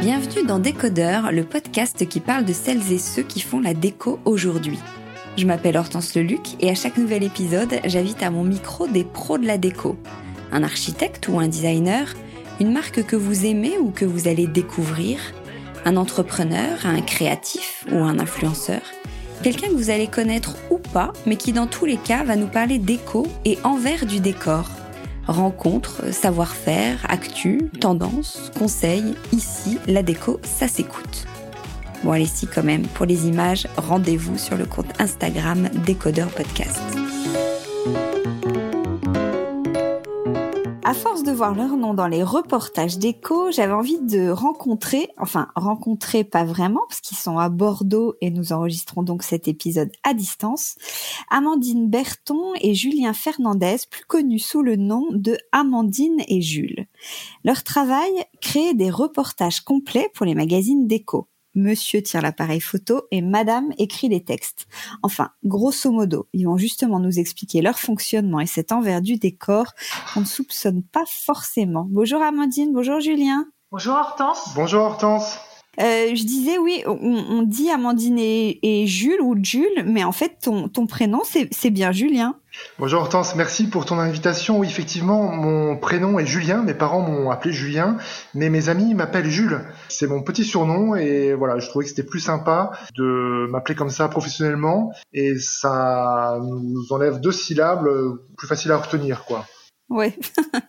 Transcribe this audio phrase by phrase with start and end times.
[0.00, 4.18] Bienvenue dans Décodeur, le podcast qui parle de celles et ceux qui font la déco
[4.24, 4.78] aujourd'hui.
[5.36, 9.38] Je m'appelle Hortense Leluc et à chaque nouvel épisode, j'invite à mon micro des pros
[9.38, 9.96] de la déco.
[10.50, 12.12] Un architecte ou un designer,
[12.58, 15.20] une marque que vous aimez ou que vous allez découvrir,
[15.84, 18.82] un entrepreneur, un créatif ou un influenceur,
[19.42, 22.46] quelqu'un que vous allez connaître ou pas, mais qui dans tous les cas va nous
[22.46, 24.68] parler déco et envers du décor.
[25.26, 31.26] Rencontres, savoir-faire, actu, tendances, conseils, ici, la déco, ça s'écoute.
[32.02, 36.80] Bon allez si quand même, pour les images, rendez-vous sur le compte Instagram Décodeur Podcast.
[40.90, 45.46] À force de voir leur nom dans les reportages d'écho, j'avais envie de rencontrer, enfin
[45.54, 50.14] rencontrer pas vraiment parce qu'ils sont à Bordeaux et nous enregistrons donc cet épisode à
[50.14, 50.74] distance,
[51.30, 56.88] Amandine Berton et Julien Fernandez, plus connus sous le nom de Amandine et Jules.
[57.44, 61.29] Leur travail, créer des reportages complets pour les magazines d'écho.
[61.54, 64.66] Monsieur tire l'appareil photo et Madame écrit les textes.
[65.02, 69.74] Enfin, grosso modo, ils vont justement nous expliquer leur fonctionnement et cet envers du décor
[70.14, 71.86] qu'on ne soupçonne pas forcément.
[71.90, 73.46] Bonjour Amandine, bonjour Julien.
[73.72, 74.52] Bonjour Hortense.
[74.54, 75.38] Bonjour Hortense.
[75.80, 80.68] Euh, je disais oui, on, dit Amandine et, Jules ou Jules, mais en fait ton,
[80.68, 82.36] ton prénom c'est bien Julien.
[82.78, 84.58] Bonjour Hortense, merci pour ton invitation.
[84.58, 87.96] Oui, effectivement, mon prénom est Julien, mes parents m'ont appelé Julien,
[88.34, 89.60] mais mes amis m'appellent Jules.
[89.88, 93.90] C'est mon petit surnom et voilà, je trouvais que c'était plus sympa de m'appeler comme
[93.90, 97.88] ça professionnellement et ça nous enlève deux syllabes
[98.36, 99.46] plus faciles à retenir quoi.
[99.90, 100.14] Ouais.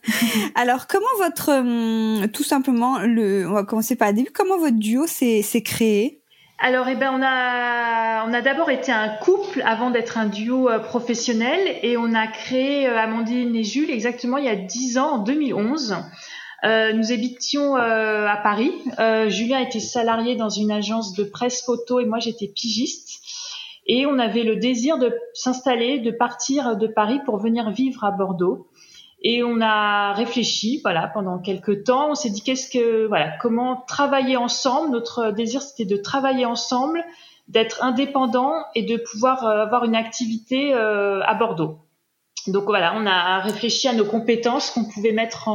[0.56, 4.78] Alors, comment votre, hum, tout simplement, le, on va commencer par le début, comment votre
[4.78, 6.22] duo s'est créé?
[6.64, 10.70] Alors, eh ben, on a, on a d'abord été un couple avant d'être un duo
[10.70, 15.00] euh, professionnel et on a créé euh, Amandine et Jules exactement il y a 10
[15.00, 15.98] ans, en 2011.
[16.64, 18.72] Euh, nous habitions à Paris.
[19.30, 23.20] Julien était salarié dans une agence de presse photo et moi j'étais pigiste.
[23.88, 28.12] Et on avait le désir de s'installer, de partir de Paris pour venir vivre à
[28.12, 28.68] Bordeaux.
[29.24, 32.12] Et on a réfléchi, voilà, pendant quelques temps.
[32.12, 34.92] On s'est dit qu'est-ce que, voilà, comment travailler ensemble?
[34.92, 37.04] Notre désir, c'était de travailler ensemble,
[37.48, 41.80] d'être indépendant et de pouvoir euh, avoir une activité euh, à Bordeaux.
[42.48, 45.48] Donc voilà, on a réfléchi à nos compétences qu'on pouvait mettre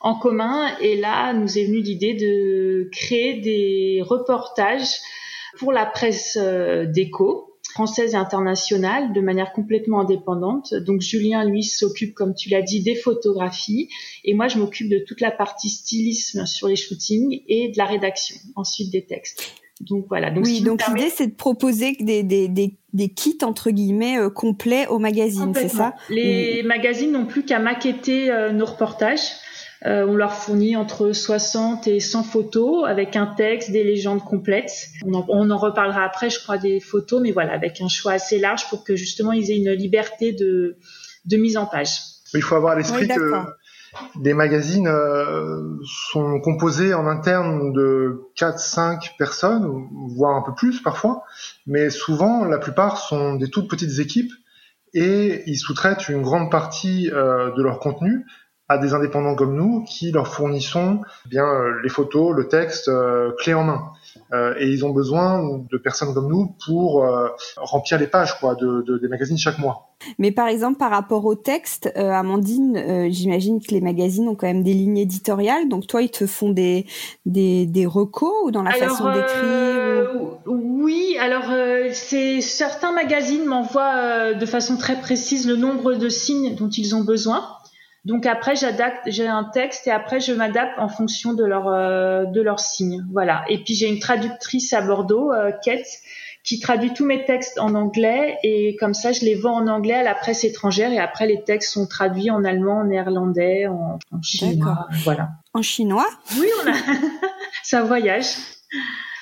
[0.00, 0.68] en, commun.
[0.80, 4.98] Et là, nous est venue l'idée de créer des reportages
[5.58, 6.84] pour la presse euh,
[7.74, 10.74] française et internationale de manière complètement indépendante.
[10.74, 13.88] Donc Julien, lui, s'occupe, comme tu l'as dit, des photographies
[14.24, 17.84] et moi, je m'occupe de toute la partie stylisme sur les shootings et de la
[17.84, 19.54] rédaction, ensuite des textes.
[19.80, 20.30] Donc voilà.
[20.30, 24.30] Donc, oui, donc l'idée c'est de proposer des, des, des, des, kits entre guillemets euh,
[24.30, 25.94] complets aux magazines, c'est ça?
[26.10, 29.32] Les magazines n'ont plus qu'à maqueter euh, nos reportages.
[29.86, 34.88] Euh, on leur fournit entre 60 et 100 photos avec un texte, des légendes complètes.
[35.04, 38.68] On en, reparlera après, je crois, des photos, mais voilà, avec un choix assez large
[38.70, 40.78] pour que justement ils aient une liberté de,
[41.30, 41.98] mise en page.
[42.32, 43.32] Il faut avoir à l'esprit que
[44.22, 51.22] les magazines euh, sont composés en interne de 4-5 personnes, voire un peu plus parfois,
[51.66, 54.32] mais souvent la plupart sont des toutes petites équipes
[54.94, 58.24] et ils sous-traitent une grande partie euh, de leur contenu
[58.68, 62.88] à des indépendants comme nous qui leur fournissons eh bien euh, les photos, le texte
[62.88, 63.82] euh, clé en main.
[64.32, 67.06] Euh, et ils ont besoin de personnes comme nous pour
[67.56, 69.90] remplir les pages quoi de, de, des magazines chaque mois.
[70.18, 74.62] Mais par exemple par rapport au texte, Amandine, j'imagine que les magazines ont quand même
[74.62, 75.68] des lignes éditoriales.
[75.68, 76.86] Donc toi, ils te font des
[77.26, 80.10] des, des recos ou dans la façon d'écrire
[80.46, 81.50] Oui, alors
[81.92, 87.02] c'est certains magazines m'envoient de façon très précise le nombre de signes dont ils ont
[87.02, 87.58] besoin.
[88.04, 92.24] Donc après, j'adapte, j'ai un texte et après je m'adapte en fonction de leur euh,
[92.26, 93.04] de leur signe.
[93.12, 93.44] Voilà.
[93.48, 95.86] Et puis j'ai une traductrice à Bordeaux, euh, Kate,
[96.44, 99.94] qui traduit tous mes textes en anglais et comme ça je les vends en anglais
[99.94, 103.98] à la presse étrangère et après les textes sont traduits en allemand, en néerlandais, en,
[104.12, 104.86] en chinois.
[105.04, 105.30] Voilà.
[105.54, 106.06] En chinois?
[106.38, 106.74] Oui, on a.
[107.62, 108.26] ça voyage.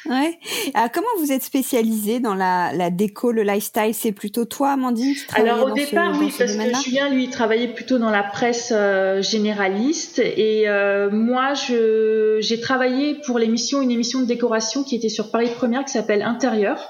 [0.07, 0.39] Ouais.
[0.75, 3.95] Alors, comment vous êtes spécialisée dans la, la déco, le lifestyle?
[3.95, 7.99] C'est plutôt toi, Amandine, qui Alors au départ, oui, parce que Julien, lui, travaillait plutôt
[7.99, 14.21] dans la presse euh, généraliste, et euh, moi, je j'ai travaillé pour l'émission, une émission
[14.21, 16.89] de décoration qui était sur Paris Première, qui s'appelle Intérieur.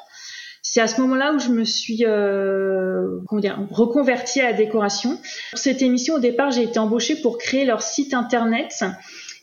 [0.62, 5.18] C'est à ce moment-là où je me suis euh, reconvertie à la décoration.
[5.50, 8.84] Pour cette émission, au départ, j'ai été embauchée pour créer leur site internet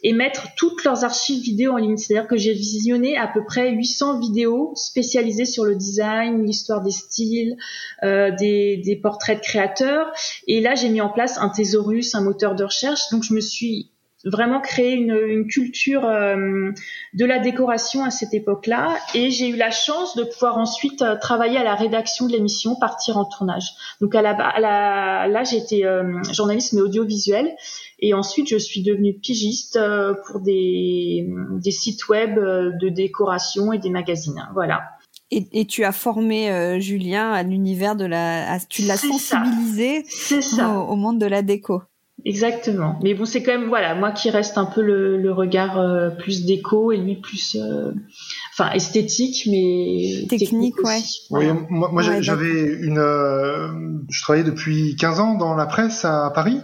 [0.03, 1.97] et mettre toutes leurs archives vidéo en ligne.
[1.97, 6.91] C'est-à-dire que j'ai visionné à peu près 800 vidéos spécialisées sur le design, l'histoire des
[6.91, 7.57] styles,
[8.03, 10.11] euh, des, des portraits de créateurs.
[10.47, 13.09] Et là, j'ai mis en place un thésaurus, un moteur de recherche.
[13.11, 13.91] Donc, je me suis
[14.25, 16.71] vraiment créé une, une culture euh,
[17.13, 21.15] de la décoration à cette époque-là et j'ai eu la chance de pouvoir ensuite euh,
[21.15, 23.71] travailler à la rédaction de l'émission, partir en tournage.
[24.01, 27.55] Donc à la, à la là j'étais euh, journaliste mais audiovisuel
[27.99, 29.79] et ensuite je suis devenue pigiste
[30.27, 31.27] pour des,
[31.61, 34.47] des sites web de décoration et des magazines.
[34.53, 34.81] Voilà.
[35.31, 40.03] Et, et, tu as formé Julien à l'univers de la, tu l'as sensibilisé
[40.59, 41.83] au, au, monde de la déco.
[42.25, 42.99] Exactement.
[43.03, 46.09] Mais bon, c'est quand même voilà, moi qui reste un peu le, le regard euh,
[46.09, 47.91] plus déco et lui plus, euh,
[48.53, 50.99] enfin esthétique, mais technique, ouais.
[51.29, 53.67] Oui, moi, moi j'avais une, euh,
[54.09, 56.59] je travaillais depuis 15 ans dans la presse à Paris.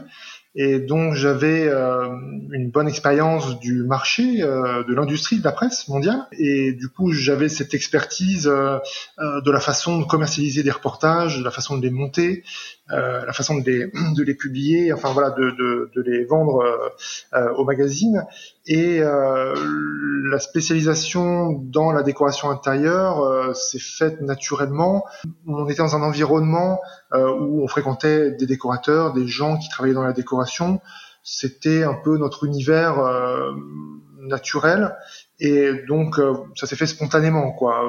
[0.58, 2.08] Et donc j'avais euh,
[2.52, 6.28] une bonne expérience du marché, euh, de l'industrie de la presse mondiale.
[6.40, 8.80] Et du coup j'avais cette expertise euh,
[9.18, 12.44] de la façon de commercialiser des reportages, de la façon de les monter,
[12.90, 13.86] la façon de les,
[14.16, 16.64] de les publier, enfin voilà, de, de, de les vendre
[17.58, 18.26] aux magazines.
[18.68, 25.06] Et la spécialisation dans la décoration intérieure s'est faite naturellement.
[25.48, 26.80] On était dans un environnement
[27.14, 30.80] où on fréquentait des décorateurs, des gens qui travaillaient dans la décoration
[31.26, 33.52] c'était un peu notre univers euh,
[34.22, 34.96] naturel
[35.40, 37.84] et donc euh, ça s'est fait spontanément quoi.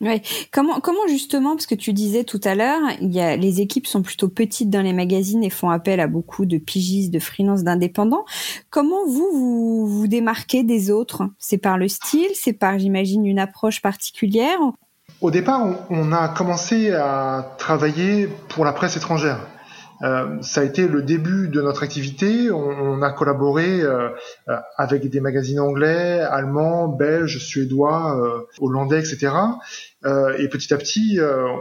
[0.00, 0.22] Ouais.
[0.52, 3.86] Comment comment justement parce que tu disais tout à l'heure, il y a les équipes
[3.86, 7.62] sont plutôt petites dans les magazines et font appel à beaucoup de pigistes, de freelance,
[7.62, 8.24] d'indépendants.
[8.70, 11.22] Comment vous, vous vous démarquez des autres?
[11.38, 14.58] C'est par le style, c'est par j'imagine une approche particulière?
[15.20, 19.46] Au départ, on a commencé à travailler pour la presse étrangère.
[20.04, 22.50] Euh, ça a été le début de notre activité.
[22.50, 24.10] On, a collaboré euh,
[24.48, 29.32] euh, avec des magazines anglais, allemands, belges, suédois, hollandais, etc.
[30.38, 31.18] et petit à petit,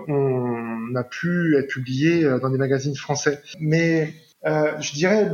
[0.07, 3.41] on a pu être publié dans des magazines français.
[3.59, 4.13] Mais
[4.45, 5.31] je dirais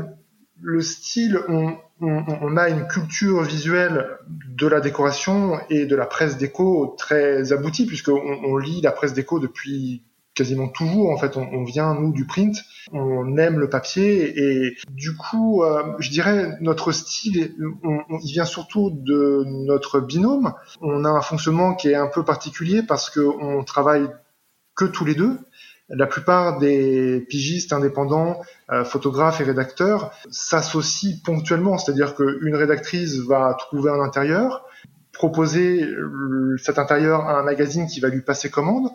[0.62, 6.38] le style, on, on, a une culture visuelle de la décoration et de la presse
[6.38, 10.04] déco très aboutie, puisqu'on on lit la presse déco depuis
[10.40, 11.12] quasiment toujours.
[11.12, 12.64] En fait, on, vient nous du print,
[12.94, 17.54] on aime le papier et du coup, euh, je dirais notre style,
[18.24, 20.54] il vient surtout de notre binôme.
[20.80, 24.08] On a un fonctionnement qui est un peu particulier parce que on travaille
[24.76, 25.38] que tous les deux.
[25.90, 28.40] La plupart des pigistes indépendants,
[28.72, 34.64] euh, photographes et rédacteurs s'associent ponctuellement, c'est-à-dire qu'une rédactrice va trouver un intérieur,
[35.12, 35.86] proposer
[36.64, 38.90] cet intérieur à un magazine qui va lui passer commande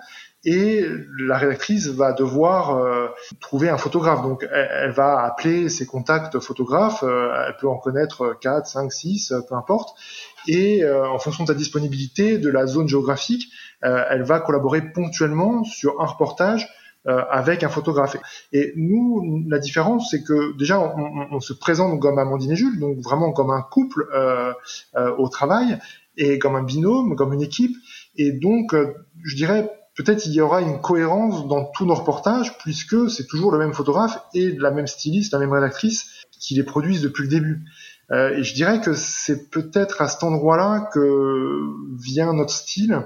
[0.44, 0.86] et
[1.18, 3.08] la rédactrice va devoir euh,
[3.40, 4.22] trouver un photographe.
[4.22, 9.34] Donc elle, va appeler ses contacts photographes, euh, elle peut en connaître 4, 5, 6,
[9.48, 9.98] peu importe,
[10.46, 13.50] et euh, en fonction de sa disponibilité, de la zone géographique,
[13.82, 16.66] elle va collaborer ponctuellement sur un reportage
[17.04, 18.16] avec un photographe.
[18.54, 22.80] Et nous, la différence, c'est que déjà, on, on, se présente comme Amandine et Jules,
[22.80, 24.06] donc vraiment comme un couple
[25.18, 25.78] au travail,
[26.16, 27.76] et comme un binôme, comme une équipe.
[28.16, 28.74] Et donc,
[29.22, 33.52] je dirais, peut-être il y aura une cohérence dans tous nos reportages, puisque c'est toujours
[33.52, 37.28] le même photographe et la même styliste, la même rédactrice qui les produisent depuis le
[37.28, 37.64] début.
[38.10, 41.60] Euh, et je dirais que c'est peut-être à cet endroit-là que
[41.96, 43.02] vient notre style,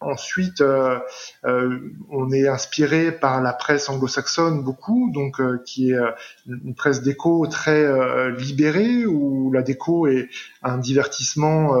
[0.00, 1.00] Ensuite, euh,
[1.44, 1.76] euh,
[2.08, 5.98] on est inspiré par la presse anglo-saxonne beaucoup, donc euh, qui est
[6.46, 7.84] une presse déco très
[8.30, 10.28] libérée où la déco est
[10.62, 11.74] un divertissement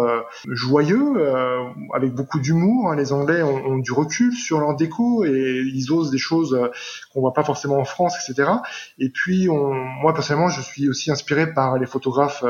[0.48, 1.14] joyeux
[1.94, 2.90] avec beaucoup d'humour.
[2.90, 2.96] Hein.
[2.96, 6.58] Les Anglais ont, ont, du recul sur leur déco et ils osent des choses
[7.12, 8.50] qu'on voit pas forcément en France, etc.
[8.98, 12.44] Et puis, on, moi personnellement, je suis aussi inspiré par les photographes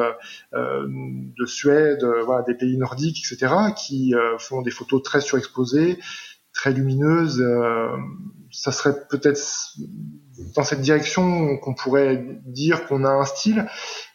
[0.52, 5.57] de Suède, voilà, des pays nordiques, etc., qui font des photos très surexposées
[6.58, 7.40] très lumineuse.
[7.40, 7.88] Euh,
[8.50, 9.40] ça serait peut-être
[10.54, 13.66] dans cette direction qu'on pourrait dire qu'on a un style.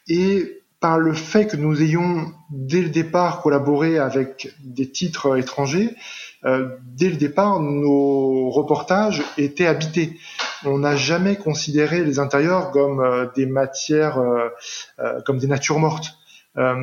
[0.07, 5.95] Et par le fait que nous ayons dès le départ collaboré avec des titres étrangers,
[6.43, 10.17] euh, dès le départ, nos reportages étaient habités.
[10.65, 14.21] On n'a jamais considéré les intérieurs comme euh, des matières,
[15.25, 16.17] comme des natures mortes.
[16.57, 16.75] Euh,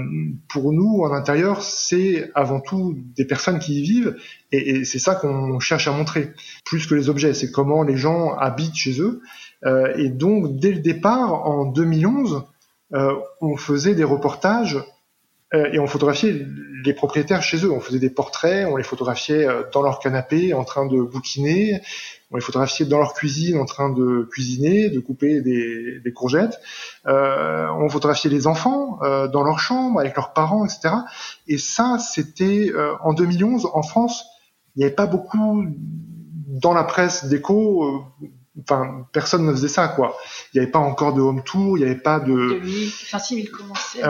[0.48, 4.16] pour nous, en intérieur, c'est avant tout des personnes qui y vivent,
[4.50, 6.32] et, c'est ça qu'on cherche à montrer,
[6.64, 7.34] plus que les objets.
[7.34, 9.20] C'est comment les gens habitent chez eux.
[9.64, 12.42] Euh, et donc, dès le départ, en 2011,
[12.92, 14.78] euh, on faisait des reportages
[15.52, 16.46] et on photographiait
[16.84, 17.72] les propriétaires chez eux.
[17.72, 21.80] On faisait des portraits, on les photographiait dans leur canapé en train de bouquiner,
[22.30, 26.60] on les photographiait dans leur cuisine en train de cuisiner, de couper des, courgettes.
[27.06, 30.94] Euh, on photographiait les enfants euh, dans leur chambre avec leurs parents, etc.
[31.48, 34.24] Et ça, c'était euh, en 2011 en France.
[34.76, 35.64] Il n'y avait pas beaucoup
[36.46, 38.04] dans la presse d'écho
[38.58, 40.16] enfin personne ne faisait ça quoi.
[40.52, 42.32] Il n'y avait pas encore de home tour, il n'y avait pas de.
[42.32, 44.00] de enfin si il commençait.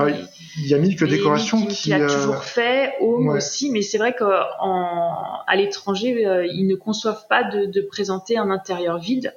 [0.58, 1.74] il y a mille que décoration qui.
[1.74, 6.74] qui a toujours euh, fait home aussi, mais c'est vrai qu'à l'étranger euh, ils ne
[6.74, 9.34] conçoivent pas de, de présenter un intérieur vide,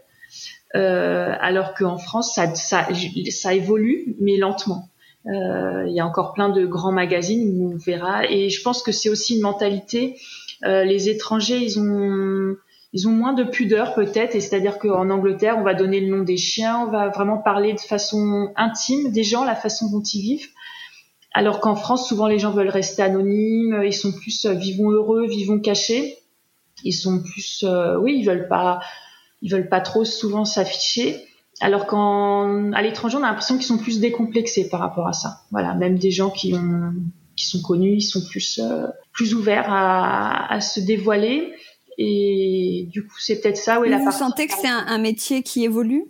[0.75, 2.87] euh, alors qu'en France ça, ça,
[3.29, 4.89] ça évolue mais lentement.
[5.25, 8.83] Euh, il y a encore plein de grands magazines où on verra et je pense
[8.83, 10.17] que c'est aussi une mentalité.
[10.61, 12.55] les étrangers ils ont
[12.93, 16.23] ils ont moins de pudeur peut-être, et c'est-à-dire qu'en Angleterre, on va donner le nom
[16.23, 20.21] des chiens, on va vraiment parler de façon intime des gens, la façon dont ils
[20.21, 20.47] vivent.
[21.33, 25.25] Alors qu'en France, souvent les gens veulent rester anonymes, ils sont plus euh, vivons heureux,
[25.27, 26.19] vivons cachés.
[26.83, 28.79] Ils sont plus, euh, oui, ils veulent pas,
[29.41, 31.15] ils veulent pas trop souvent s'afficher.
[31.61, 35.41] Alors qu'à l'étranger, on a l'impression qu'ils sont plus décomplexés par rapport à ça.
[35.49, 36.93] Voilà, même des gens qui ont,
[37.35, 41.53] qui sont connus, ils sont plus, euh, plus ouverts à se dévoiler.
[41.97, 43.79] Et du coup, c'est peut-être ça.
[43.79, 46.05] Oui, la Vous sentez que c'est un, métier qui évolue?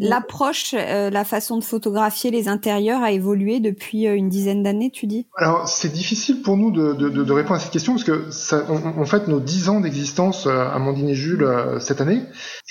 [0.00, 4.90] L'approche, euh, la façon de photographier les intérieurs a évolué depuis euh, une dizaine d'années,
[4.90, 5.26] tu dis?
[5.36, 8.64] Alors, c'est difficile pour nous de, de, de, répondre à cette question parce que ça,
[8.68, 11.48] on, fait nos dix ans d'existence, euh, Amandine et Jules,
[11.80, 12.22] cette année,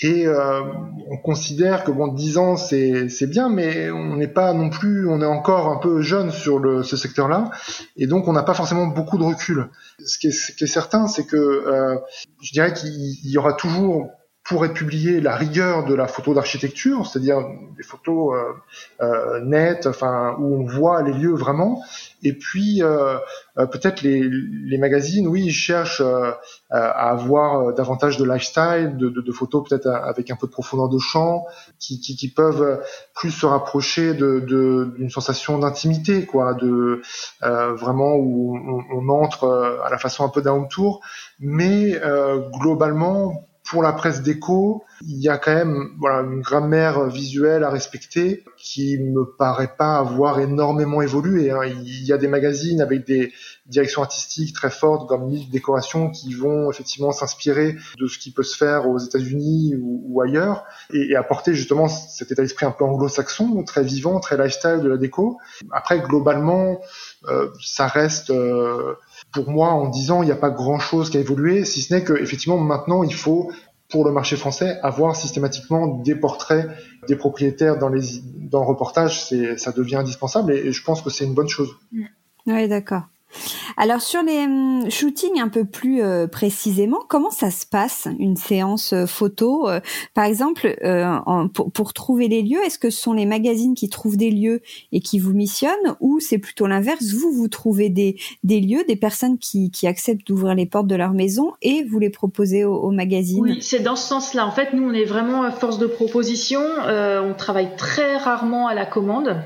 [0.02, 5.10] et on considère que bon, dix ans c'est bien, mais on n'est pas non plus,
[5.10, 7.52] on est encore un peu jeune sur le, ce secteur-là,
[7.98, 9.70] et donc on n'a pas forcément beaucoup de recul.
[10.06, 11.64] Ce qui est, ce qui est certain, c'est que
[12.42, 14.10] je dirais qu'il y aura toujours
[14.46, 17.40] pourrait publier la rigueur de la photo d'architecture, c'est-à-dire
[17.76, 21.82] des photos euh, euh, nettes, enfin où on voit les lieux vraiment.
[22.22, 23.18] Et puis euh,
[23.58, 26.32] euh peut-être les, les, magazines, oui, ils cherchent euh,
[26.70, 30.90] à avoir davantage de lifestyle, de, de, de photos peut-être avec un peu de profondeur
[30.90, 31.48] de champ,
[31.80, 32.84] qui, qui, qui peuvent
[33.16, 34.42] plus se rapprocher de
[34.96, 37.02] d'une sensation d'intimité, quoi, de
[37.42, 41.02] vraiment où on, on, entre à la façon un peu d'un tour,
[41.40, 42.00] mais
[42.60, 47.70] globalement pour la presse déco, il y a quand même voilà une grammaire visuelle à
[47.70, 51.50] respecter qui me paraît pas avoir énormément évolué.
[51.50, 51.66] Hein.
[51.66, 53.34] Il y a des magazines avec des
[53.66, 58.44] directions artistiques très fortes comme Mille Décoration qui vont effectivement s'inspirer de ce qui peut
[58.44, 63.64] se faire aux États-Unis ou, ailleurs et, apporter justement cet état d'esprit un peu anglo-saxon,
[63.64, 65.40] très vivant, très lifestyle de la déco.
[65.72, 66.80] Après, globalement,
[67.28, 68.96] euh, ça reste euh,
[69.36, 71.94] pour moi, en 10 ans, il n'y a pas grand-chose qui a évolué, si ce
[71.94, 73.52] n'est que effectivement maintenant, il faut
[73.90, 76.70] pour le marché français avoir systématiquement des portraits
[77.08, 81.10] des propriétaires dans les dans le reportage, c'est ça devient indispensable et je pense que
[81.10, 81.70] c'est une bonne chose.
[82.48, 83.04] Oui, d'accord.
[83.78, 88.38] Alors sur les hum, shootings un peu plus euh, précisément, comment ça se passe une
[88.38, 89.80] séance euh, photo euh,
[90.14, 90.76] Par exemple,
[91.74, 95.00] pour, trouver les lieux, est-ce que ce sont les magazines qui trouvent des lieux et
[95.00, 99.72] qui vous missionnent ou c'est plutôt l'inverse Vous, vous trouvez des, lieux, des personnes qui,
[99.86, 103.82] acceptent d'ouvrir les portes de leur maison et vous les proposez aux, magazines Oui, c'est
[103.82, 104.48] dans ce sens-là.
[104.48, 106.62] En fait, nous, on est vraiment force de proposition.
[106.62, 109.38] on travaille très rarement à la commande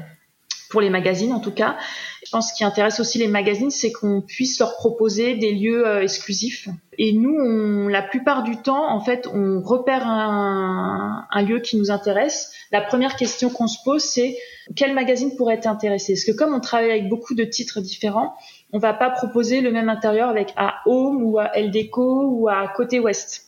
[0.70, 1.78] pour les magazines en tout cas.
[2.26, 6.02] Je pense qu'il intéresse aussi les magazines, c'est qu'on puisse leur proposer des lieux euh,
[6.02, 6.70] exclusifs.
[6.98, 11.78] Et nous, on, la plupart du temps, en fait, on repère un, un lieu qui
[11.78, 12.52] nous intéresse.
[12.72, 14.38] La première question qu'on se pose, c'est
[14.76, 18.36] quel magazine pourrait t'intéresser Parce que comme on travaille avec beaucoup de titres différents,
[18.74, 22.50] on va pas proposer le même intérieur avec à Home ou à El Deco ou
[22.50, 23.46] à Côté Ouest.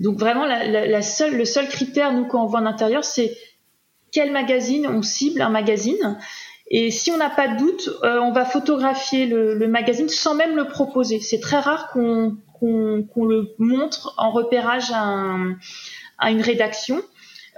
[0.00, 3.04] Donc vraiment, la, la, la seule, le seul critère, nous, quand on voit un intérieur,
[3.04, 3.36] c'est
[4.14, 6.18] quel magazine on cible un magazine.
[6.70, 10.56] Et si on n'a pas de doute, euh, on va photographier le, magazine sans même
[10.56, 11.20] le proposer.
[11.20, 17.02] C'est très rare qu'on le montre en repérage à, une rédaction.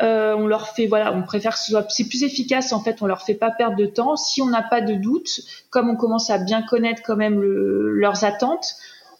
[0.02, 3.00] Euh, on leur fait voilà, on préfère que ce soit c'est plus efficace en fait,
[3.00, 4.16] on leur fait pas perdre de temps.
[4.16, 8.24] Si on n'a pas de doute, comme on commence à bien connaître quand même leurs
[8.24, 8.76] attentes,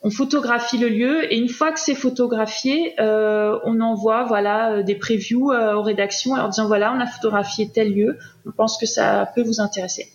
[0.06, 4.82] on photographie le lieu et une fois que c'est photographié, euh, on envoie voilà euh,
[4.84, 8.52] des previews euh, aux rédactions en leur disant voilà on a photographié tel lieu, on
[8.52, 10.06] pense que ça peut vous intéresser.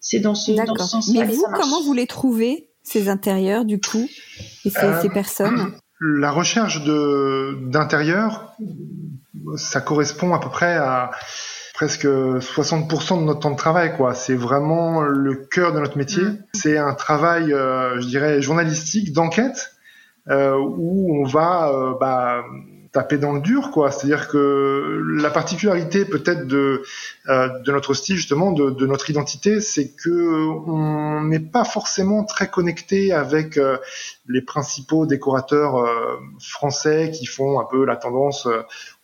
[0.00, 1.24] C'est dans ce, dans ce sens-là.
[1.24, 4.06] Mais vous, comment vous les trouvez ces intérieurs du coup
[4.66, 5.72] et ces, personnes?
[5.98, 8.54] La recherche de d'intérieur,
[9.56, 11.10] ça correspond à peu près à
[11.76, 16.22] presque 60% de notre temps de travail quoi c'est vraiment le cœur de notre métier
[16.22, 16.38] mm.
[16.54, 19.74] c'est un travail euh, je dirais journalistique d'enquête
[20.28, 22.44] euh, où on va euh, bah,
[22.96, 23.90] taper dans le dur, quoi.
[23.90, 26.82] C'est-à-dire que la particularité peut-être de
[27.28, 33.12] euh, notre style justement, de, notre identité, c'est que on n'est pas forcément très connecté
[33.12, 33.76] avec euh,
[34.28, 38.48] les principaux décorateurs euh, français qui font un peu la tendance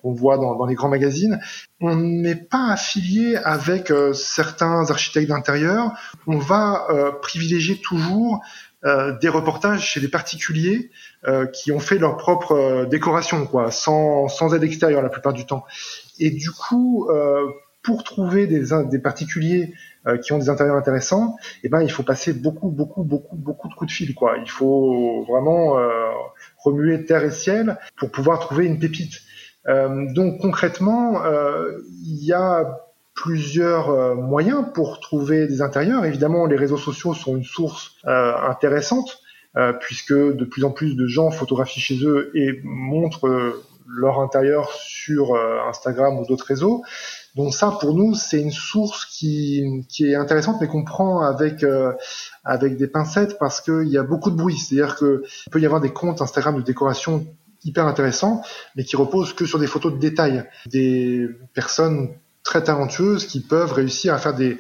[0.00, 1.38] qu'on voit dans, les grands magazines.
[1.82, 5.92] On n'est pas affilié avec certains architectes d'intérieur.
[6.26, 6.87] On va
[7.20, 8.40] privilégier toujours
[8.85, 10.91] euh, des reportages chez des particuliers
[11.29, 15.33] euh, qui ont fait leur propre euh, décoration, quoi, sans, sans aide extérieure la plupart
[15.33, 15.65] du temps.
[16.19, 17.09] Et du coup,
[17.83, 19.75] pour trouver des, des particuliers
[20.23, 23.75] qui ont des intérieurs intéressants, eh ben il faut passer beaucoup, beaucoup, beaucoup, beaucoup de
[23.75, 24.37] coups de fil, quoi.
[24.39, 25.77] Il faut vraiment
[26.59, 29.23] remuer terre et ciel pour pouvoir trouver une pépite.
[29.67, 31.23] donc concrètement,
[32.05, 32.79] il y a
[33.14, 36.04] plusieurs euh, moyens pour trouver des intérieurs.
[36.04, 39.21] Évidemment, les réseaux sociaux sont une source euh, intéressante
[39.57, 44.71] euh, puisque de plus en plus de gens photographient chez eux et montrent leur intérieur
[44.73, 45.35] sur
[45.69, 46.83] Instagram ou d'autres réseaux.
[47.35, 51.66] Donc ça, pour nous, c'est une source qui, qui est intéressante, mais qu'on prend avec
[52.45, 54.57] avec des pincettes parce qu'il y a beaucoup de bruit.
[54.57, 57.26] C'est-à-dire que peut y avoir des comptes Instagram de décoration
[57.64, 58.42] hyper intéressants,
[58.76, 60.45] mais qui reposent que sur des photos de détail.
[60.66, 64.58] Des personnes très talentueuses qui peuvent réussir à faire des,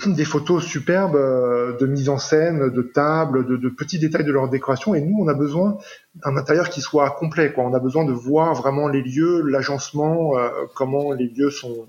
[0.06, 4.32] des photos superbes euh, de mise en scène, de tables, de, de, petits détails de
[4.32, 4.94] leur décoration.
[4.94, 5.78] Et nous, on a besoin
[6.14, 7.52] d'un intérieur qui soit complet.
[7.52, 7.64] Quoi.
[7.64, 11.86] On a besoin de voir vraiment les lieux, l'agencement, euh, comment les lieux sont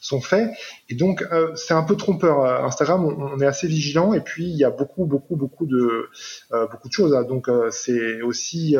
[0.00, 0.50] sont faits.
[0.90, 2.44] Et donc, euh, c'est un peu trompeur.
[2.64, 4.12] Instagram, on, est assez vigilant.
[4.12, 6.10] Et puis, il y a beaucoup, beaucoup, beaucoup de
[6.70, 7.16] beaucoup de choses.
[7.26, 8.76] Donc, c'est aussi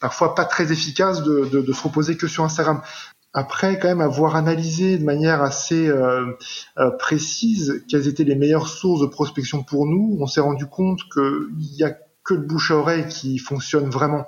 [0.00, 2.82] parfois pas très efficace de, de, de, se reposer que sur Instagram
[3.34, 6.26] après quand même avoir analysé de manière assez euh,
[6.78, 11.00] euh, précise quelles étaient les meilleures sources de prospection pour nous, on s'est rendu compte
[11.12, 14.26] qu'il n'y a que le bouche à oreille qui fonctionne vraiment.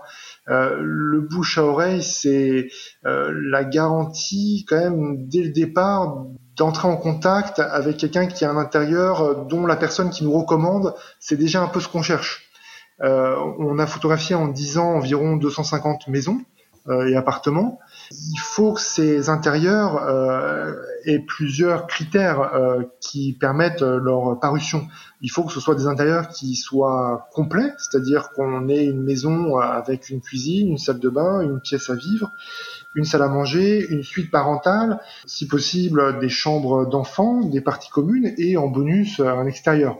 [0.48, 2.68] Euh, le bouche à oreille, c'est
[3.02, 6.24] la garantie quand même dès le départ
[6.56, 10.94] d'entrer en contact avec quelqu'un qui a un intérieur dont la personne qui nous recommande,
[11.18, 12.50] c'est déjà un peu ce qu'on cherche.
[13.00, 16.40] on a photographié en 10 ans environ 250 maisons
[16.88, 17.80] et appartements.
[18.10, 20.74] Il faut que ces intérieurs euh,
[21.04, 24.88] aient plusieurs critères euh, qui permettent leur parution.
[25.20, 29.58] Il faut que ce soit des intérieurs qui soient complets, c'est-à-dire qu'on ait une maison
[29.58, 32.32] avec une cuisine, une salle de bain, une pièce à vivre,
[32.96, 38.34] une salle à manger, une suite parentale, si possible des chambres d'enfants, des parties communes
[38.38, 39.98] et en bonus un extérieur.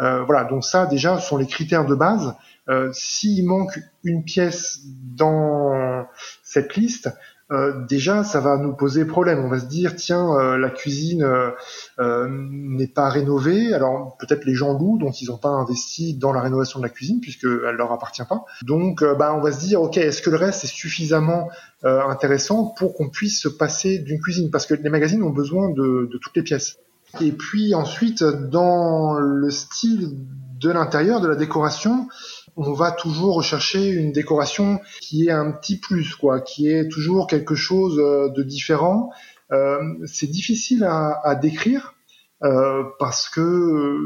[0.00, 2.34] Euh, voilà, donc ça déjà sont les critères de base.
[2.68, 4.80] Euh, S'il manque une pièce
[5.16, 6.06] dans
[6.42, 7.10] cette liste,
[7.52, 9.44] euh, déjà ça va nous poser problème.
[9.44, 14.54] On va se dire tiens euh, la cuisine euh, n'est pas rénovée, alors peut-être les
[14.54, 17.92] gens louent donc ils n'ont pas investi dans la rénovation de la cuisine puisqu'elle leur
[17.92, 18.44] appartient pas.
[18.62, 21.48] Donc bah on va se dire ok est-ce que le reste est suffisamment
[21.82, 24.50] intéressant pour qu'on puisse se passer d'une cuisine?
[24.50, 26.78] Parce que les magazines ont besoin de, de toutes les pièces.
[27.20, 30.16] Et puis ensuite dans le style
[30.60, 32.08] de l'intérieur de la décoration
[32.56, 37.26] on va toujours rechercher une décoration qui est un petit plus, quoi, qui est toujours
[37.26, 39.10] quelque chose euh, de différent.
[39.52, 41.94] Euh, c'est difficile à, décrire
[42.42, 43.98] euh, parce que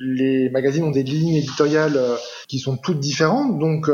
[0.00, 2.00] les magazines ont des lignes éditoriales
[2.48, 3.90] qui sont toutes différentes, donc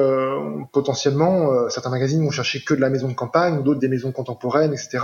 [0.73, 4.73] potentiellement certains magazines vont chercher que de la maison de campagne, d'autres des maisons contemporaines,
[4.73, 5.01] etc.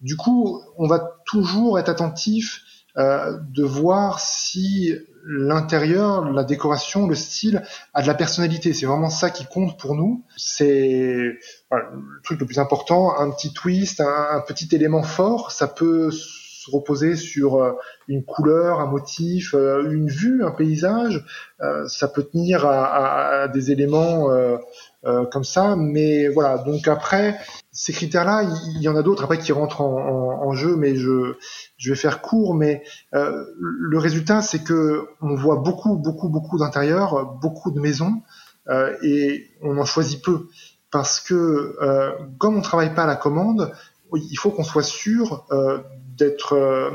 [0.00, 2.62] Du coup, on va toujours être attentif
[2.96, 7.62] de voir si l'intérieur, la décoration, le style
[7.94, 8.72] a de la personnalité.
[8.72, 10.24] C'est vraiment ça qui compte pour nous.
[10.36, 11.38] C'est
[11.70, 13.18] le truc le plus important.
[13.18, 17.72] Un petit twist, un, petit élément fort, ça peut se reposer sur euh,
[18.08, 21.24] une couleur, un motif, euh, une vue, un paysage.
[21.60, 24.28] Euh, ça peut tenir à, des éléments
[25.02, 25.76] comme ça.
[25.76, 26.58] Mais voilà.
[26.58, 27.38] Donc après,
[27.72, 28.42] ces critères-là,
[28.74, 31.36] il y, en a d'autres après qui rentrent en, jeu, mais je,
[31.76, 32.54] je vais faire court.
[32.54, 32.82] Mais
[33.14, 38.22] euh, le résultat, c'est que on voit beaucoup, beaucoup, beaucoup d'intérieurs, beaucoup de maisons,
[38.68, 40.48] euh, et on en choisit peu
[40.90, 43.72] parce que euh, comme on travaille pas à la commande,
[44.12, 45.46] il faut qu'on soit sûr
[46.18, 46.90] d'être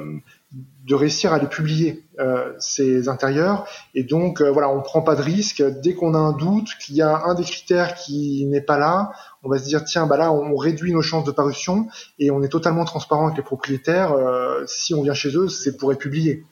[0.86, 3.65] de réussir à les publier euh, ces intérieurs.
[3.95, 5.63] Et donc euh, voilà on prend pas de risque.
[5.82, 9.12] Dès qu'on a un doute qu'il y a un des critères qui n'est pas là
[9.43, 11.88] on va se dire tiens bah là on réduit nos chances de parution
[12.19, 14.13] et on est totalement transparent avec les propriétaires.
[14.13, 16.45] Euh, si on vient chez eux c'est pour être publié.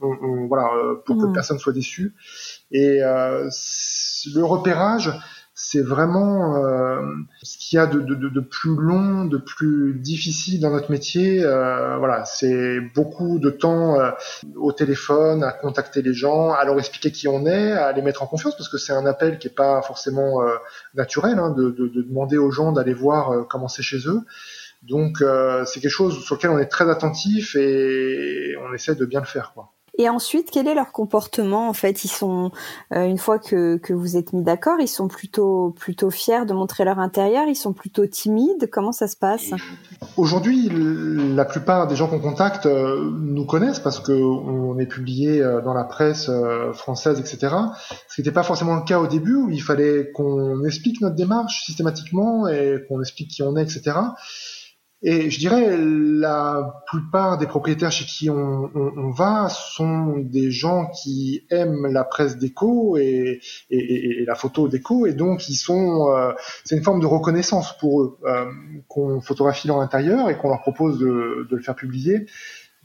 [0.49, 0.67] Voilà
[1.05, 1.33] pour que mmh.
[1.33, 2.15] personne soit déçu.
[2.71, 5.11] Et le repérage
[5.55, 6.99] c'est vraiment euh,
[7.43, 11.43] ce qu'il y a de, plus long, de plus difficile dans notre métier.
[11.43, 14.09] Euh, voilà, c'est beaucoup de temps euh,
[14.55, 18.23] au téléphone, à contacter les gens, à leur expliquer qui on est, à les mettre
[18.23, 20.41] en confiance, parce que c'est un appel qui est pas forcément
[20.95, 24.21] naturel, hein, de, de, demander aux gens d'aller voir comment c'est chez eux.
[24.81, 25.23] Donc
[25.65, 29.27] c'est quelque chose sur lequel on est très attentif et on essaie de bien le
[29.27, 29.71] faire, quoi.
[29.99, 32.51] Et ensuite, quel est leur comportement En fait, ils sont
[32.93, 36.53] euh, une fois que, que vous êtes mis d'accord, ils sont plutôt plutôt fiers de
[36.53, 37.47] montrer leur intérieur?
[37.47, 38.69] Ils sont plutôt timides?
[38.71, 39.51] Comment ça se passe?
[40.17, 45.41] Aujourd'hui, la plupart des gens qu'on contacte euh, nous connaissent parce que on est publié
[45.41, 46.29] euh, dans la presse
[46.73, 47.55] française, etc.
[48.07, 51.15] Ce qui n'était pas forcément le cas au début où il fallait qu'on explique notre
[51.15, 53.91] démarche systématiquement et qu'on explique qui on est, etc.
[55.05, 60.49] Et je dirais la plupart des propriétaires chez qui on, on, on va sont des
[60.49, 65.55] gens qui aiment la presse déco et, et, et la photo déco et donc ils
[65.55, 66.31] sont euh,
[66.63, 68.45] c'est une forme de reconnaissance pour eux euh,
[68.87, 72.25] qu'on photographie leur intérieur et qu'on leur propose de, de, le faire publier.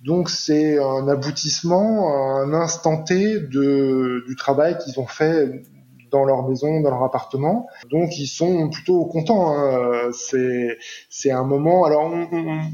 [0.04, 5.62] Donc c'est un aboutissement, un instant T de, du travail qu'ils ont fait
[6.10, 7.66] dans leur maison, dans leur appartement.
[7.90, 9.56] Donc ils sont plutôt contents.
[9.56, 10.10] Hein.
[10.12, 11.84] C'est un moment.
[11.84, 12.10] Alors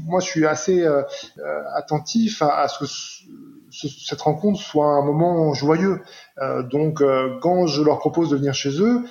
[0.05, 1.01] moi je suis assez euh,
[1.39, 2.85] euh, attentif à, ce que
[3.71, 6.01] cette rencontre soit un moment joyeux.
[6.41, 7.03] Euh, donc
[7.41, 9.01] quand je leur propose de venir chez eux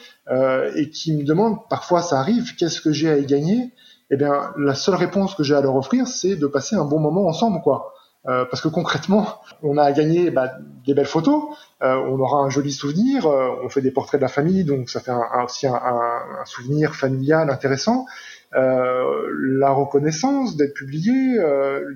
[0.75, 3.73] et qu'ils me demandent, parfois ça arrive, qu'est-ce que j'ai à y gagner?
[4.11, 7.01] Eh bien la seule réponse que j'ai à leur offrir, c'est de passer un bon
[7.01, 7.93] moment ensemble, quoi.
[8.25, 9.27] Parce que concrètement,
[9.63, 10.51] on a gagné bah,
[10.87, 11.43] des belles photos,
[11.85, 15.01] on aura un joli souvenir, euh, on fait des portraits de la famille, donc ça
[15.01, 18.07] fait un, aussi un, souvenir familial intéressant.
[18.53, 21.13] la reconnaissance d'être publié,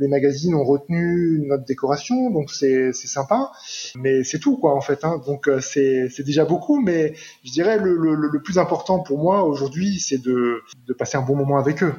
[0.00, 3.52] les magazines ont retenu notre décoration, donc c'est sympa,
[3.94, 5.04] mais c'est tout quoi en fait.
[5.04, 5.22] Hein.
[5.24, 10.00] donc c'est déjà beaucoup, mais je dirais le, le, le plus important pour moi aujourd'hui,
[10.00, 11.94] c'est de, de passer un bon moment avec eux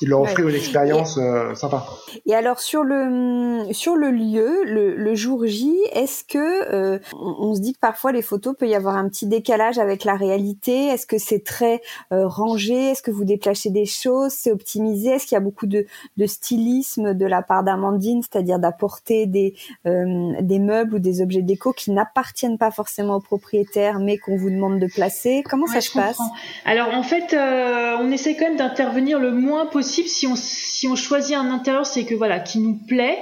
[0.00, 1.84] il leur offrir une expérience euh, sympa.
[2.24, 7.54] Et alors sur le sur le lieu, le, le jour J, est-ce que euh, on,
[7.54, 10.86] se dit que parfois les photos peut y avoir un petit décalage avec la réalité?
[10.86, 11.82] Est-ce que c'est très
[12.12, 12.90] euh, rangé?
[12.90, 14.32] Est-ce que vous déplacez des choses?
[14.32, 15.10] C'est optimisé?
[15.10, 15.84] Est-ce qu'il y a beaucoup de,
[16.16, 21.72] de stylisme de la part d'Amandine, c'est-à-dire d'apporter des des meubles ou des objets déco
[21.72, 25.42] qui n'appartiennent pas forcément au propriétaire, mais qu'on vous demande de placer?
[25.48, 26.18] Comment ça se passe?
[26.64, 30.96] Alors en fait, on essaie quand même d'intervenir le moins possible si on si on
[30.96, 33.18] choisit un intérieur, c'est que voilà, qui nous plaît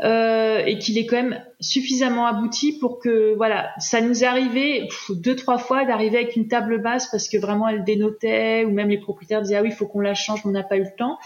[0.00, 4.88] euh, et qu'il est quand même suffisamment abouti pour que voilà, ça nous est arrivé
[5.10, 8.88] deux trois fois d'arriver avec une table basse parce que vraiment elle dénotait ou même
[8.88, 10.96] les propriétaires disaient ah oui il faut qu'on la change, on n'a pas eu le
[10.96, 11.18] temps.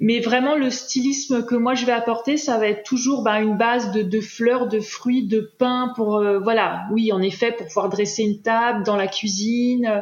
[0.00, 3.56] Mais vraiment, le stylisme que moi je vais apporter, ça va être toujours bah, une
[3.56, 7.66] base de, de, fleurs, de fruits, de pain pour euh, voilà, oui en effet pour
[7.66, 9.86] pouvoir dresser une table dans la cuisine.
[9.86, 10.00] Euh,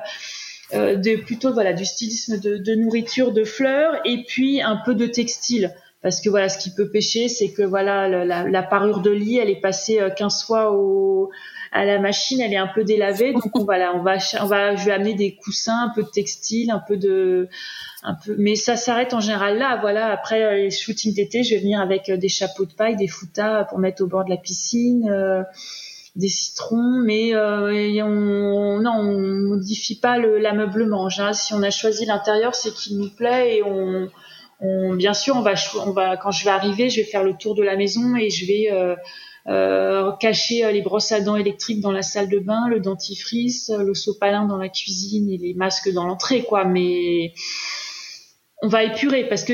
[0.72, 5.06] de plutôt voilà du stylisme de, de, nourriture, de fleurs et puis un peu de
[5.06, 5.72] textile.
[6.06, 9.38] Parce que voilà, ce qui peut pêcher, c'est que voilà la, la, parure de lit,
[9.38, 11.30] elle est passée 15 euh, fois au,
[11.72, 13.32] à la machine, elle est un peu délavée.
[13.32, 16.08] Donc on, voilà, on va, on va, je vais amener des coussins, un peu de
[16.08, 17.48] textile, un peu de,
[18.04, 18.36] un peu.
[18.38, 19.78] Mais ça s'arrête en général là.
[19.80, 23.08] Voilà, après euh, les shootings d'été, je vais venir avec des chapeaux de paille, des
[23.08, 25.08] foutas pour mettre au bord de la piscine.
[25.10, 25.42] Euh,
[26.16, 31.08] des citrons, mais euh, on, non, on modifie pas l'ameublement.
[31.10, 34.08] Si on a choisi l'intérieur, c'est qu'il nous plaît et on,
[34.94, 37.54] bien sûr, on va, on va, quand je vais arriver, je vais faire le tour
[37.54, 38.96] de la maison et je vais euh,
[39.48, 43.92] euh, cacher les brosses à dents électriques dans la salle de bain, le dentifrice, le
[43.92, 46.64] sopalin dans la cuisine et les masques dans l'entrée, quoi.
[46.64, 47.34] Mais
[48.62, 49.52] on va épurer parce que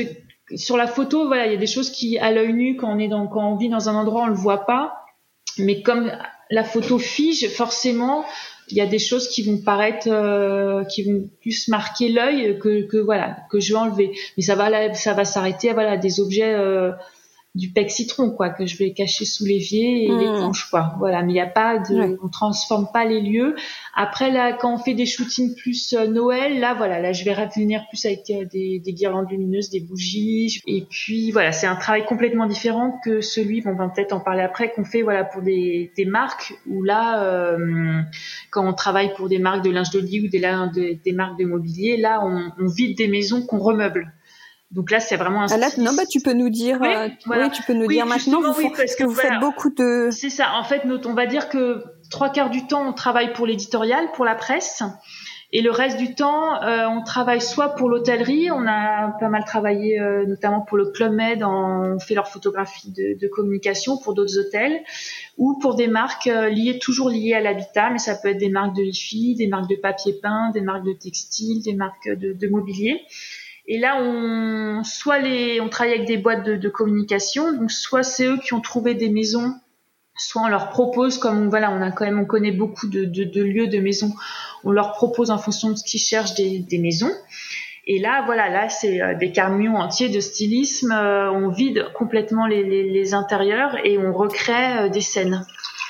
[0.55, 2.99] sur la photo, voilà, il y a des choses qui, à l'œil nu, quand on
[2.99, 4.93] est dans, quand on vit dans un endroit, on le voit pas.
[5.57, 6.11] Mais comme
[6.53, 8.25] la photo fige, forcément,
[8.69, 12.97] il y a des choses qui vont paraître, euh, qui vont plus marquer l'œil que,
[12.97, 14.11] voilà que je vais enlever.
[14.37, 16.91] Mais ça va, ça va s'arrêter voilà des objets euh,
[17.55, 20.37] du pec citron quoi que je vais cacher sous l'évier et les hmm.
[20.37, 20.95] planches quoi.
[20.97, 23.55] Voilà mais il y a pas de on transforme pas les lieux.
[23.93, 27.33] Après là quand on fait des shootings plus euh, Noël là voilà là je vais
[27.33, 30.61] revenir plus avec euh, des, des, guirlandes lumineuses des bougies.
[30.65, 34.41] Et puis voilà c'est un travail complètement différent que celui on va peut-être en parler
[34.41, 38.01] après qu'on fait voilà pour des, des marques où là euh,
[38.49, 41.45] quand on travaille pour des marques de linge de lit ou des, des, marques de
[41.45, 44.11] mobilier là on, on vide des maisons qu'on remeuble
[44.73, 45.47] donc là, c'est vraiment un.
[45.51, 46.79] Ah là, non, bah tu peux nous dire.
[46.81, 48.41] Oui, euh, tu peux nous dire maintenant.
[48.41, 50.09] Vous, parce que vous faites beaucoup de.
[50.11, 50.53] C'est ça.
[50.55, 54.25] En fait, on va dire que trois quarts du temps, on travaille pour l'éditorial, pour
[54.25, 54.81] la presse,
[55.51, 59.43] Et le reste du temps, euh, on travaille soit pour l'hôtellerie, on a pas mal
[59.45, 64.15] travaillé euh, notamment pour le Club Med, on fait leur photographie de, de communication pour
[64.15, 64.81] d'autres hôtels,
[65.37, 68.49] ou pour des marques euh, liées toujours liées à l'habitat, mais ça peut être des
[68.49, 72.33] marques de hi des marques de papier peint, des marques de textile, des marques de,
[72.33, 73.01] de mobilier.
[73.65, 78.25] Et là, on soit les, on travaille avec des boîtes de, communication, donc soit c'est
[78.25, 79.53] eux qui ont trouvé des maisons
[80.15, 83.43] soit on leur propose, comme voilà, on a quand même, on connaît beaucoup de, de,
[83.43, 84.13] lieux, de maisons,
[84.63, 87.11] on leur propose en fonction de ce qu'ils cherchent des, des, maisons.
[87.85, 90.91] Et là, voilà, là, c'est euh, des camions entiers de stylisme.
[90.91, 95.45] Euh, on vide complètement les, intérieurs et on recrée euh, des scènes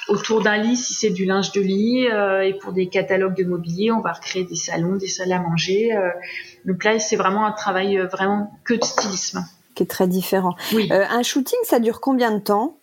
[0.07, 2.05] autour d'un lit si c'est du linge de lit.
[2.05, 5.91] et pour des catalogues de mobilier, on va recréer des salons, des salles à manger.
[6.65, 9.45] donc là, c'est vraiment un travail vraiment que de stylisme.
[9.75, 10.55] Qui est très différent.
[10.73, 10.89] Oui.
[10.91, 12.77] un shooting, ça dure combien de temps?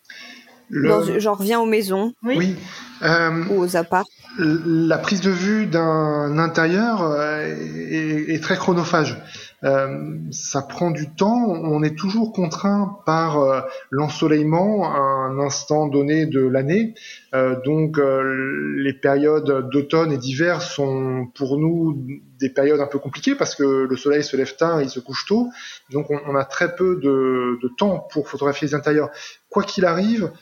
[0.71, 2.13] J'en reviens aux maisons?
[2.23, 2.57] Oui.
[3.03, 4.05] Euh, ou aux apparts?
[4.39, 9.19] La prise de vue d'un intérieur euh, est, est, très chronophage.
[9.63, 11.47] Euh, ça prend du temps.
[11.47, 16.95] On est toujours contraint par euh, l'ensoleillement à un instant donné de l'année.
[17.35, 22.03] Euh, donc les périodes d'automne et d'hiver sont pour nous
[22.39, 25.27] des périodes un peu compliquées parce que le soleil se lève tard, il se couche
[25.27, 25.49] tôt.
[25.91, 29.11] Donc on, a très peu de, temps pour photographier les intérieurs.
[29.49, 30.33] Quoi qu'il arrive,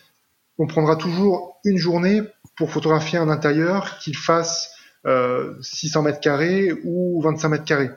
[0.58, 2.22] on prendra toujours une journée
[2.56, 4.72] pour photographier un intérieur qu'il fasse
[5.06, 7.90] euh, 600 mètres carrés ou 25 mètres carrés.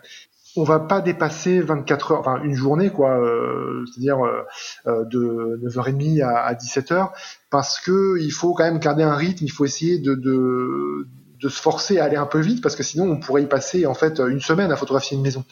[0.55, 4.43] On va pas dépasser 24 heures, enfin une journée quoi, euh, c'est-à-dire euh,
[4.87, 7.11] euh de 9h30 à, à 17h,
[7.49, 11.07] parce que il faut quand même garder un rythme, il faut essayer de, de
[11.41, 13.88] de se forcer à aller un peu vite parce que sinon on pourrait y passer
[13.88, 15.43] en fait une semaine à photographier une maison.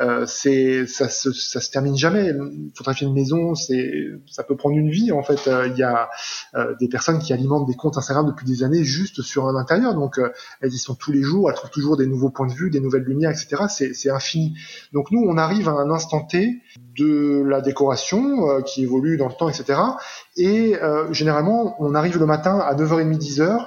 [0.00, 2.32] Euh, c'est ça se, ça se termine jamais.
[2.74, 3.92] Photographier une maison, c'est
[4.26, 5.46] ça peut prendre une vie en fait.
[5.46, 6.08] Euh, il y a
[6.54, 9.94] euh, des personnes qui alimentent des comptes Instagram depuis des années juste sur un intérieur,
[9.94, 10.30] donc euh,
[10.62, 12.80] elles y sont tous les jours, elles trouvent toujours des nouveaux points de vue, des
[12.80, 13.64] nouvelles lumières, etc.
[13.68, 14.56] C'est infini.
[14.92, 16.62] Donc nous, on arrive à un instant T
[16.96, 19.78] de la décoration qui évolue dans le temps, etc.
[20.36, 20.74] Et
[21.10, 23.58] généralement, on arrive le matin à 9h30, 10h euh,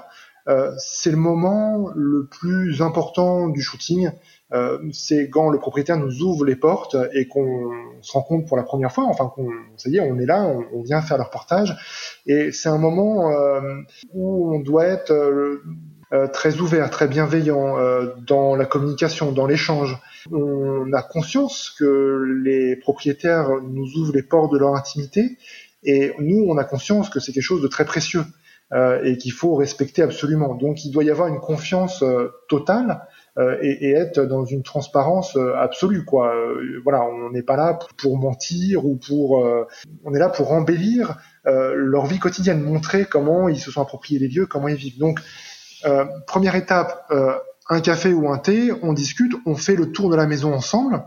[0.78, 4.12] c'est le moment le plus important du shooting.
[4.54, 7.70] Euh, c'est quand le propriétaire nous ouvre les portes et qu'on
[8.02, 10.50] se rend compte pour la première fois, enfin qu'on, ça y est, on est là,
[10.74, 11.76] on, vient faire le reportage.
[12.28, 13.82] Et c'est un moment euh,
[14.14, 15.14] où on doit être
[16.32, 17.76] très ouvert, très bienveillant
[18.26, 19.98] dans la communication, dans l'échange.
[20.32, 25.38] On a conscience que les propriétaires nous ouvrent les portes de leur intimité
[25.84, 28.24] et nous, on a conscience que c'est quelque chose de très précieux.
[28.74, 30.54] Euh, et qu'il faut respecter absolument.
[30.54, 33.02] Donc il doit y avoir une confiance euh, totale
[33.38, 36.04] euh, et, être dans une transparence absolue.
[36.04, 36.36] Quoi.
[36.84, 39.42] voilà, on n'est pas là pour mentir ou pour.
[40.04, 44.28] on est là pour embellir leur vie quotidienne, montrer comment ils se sont appropriés les
[44.28, 45.00] lieux, comment ils vivent.
[45.00, 45.22] Donc
[46.26, 47.10] première étape,
[47.70, 51.04] un café ou un thé, on discute, on fait le tour de la maison ensemble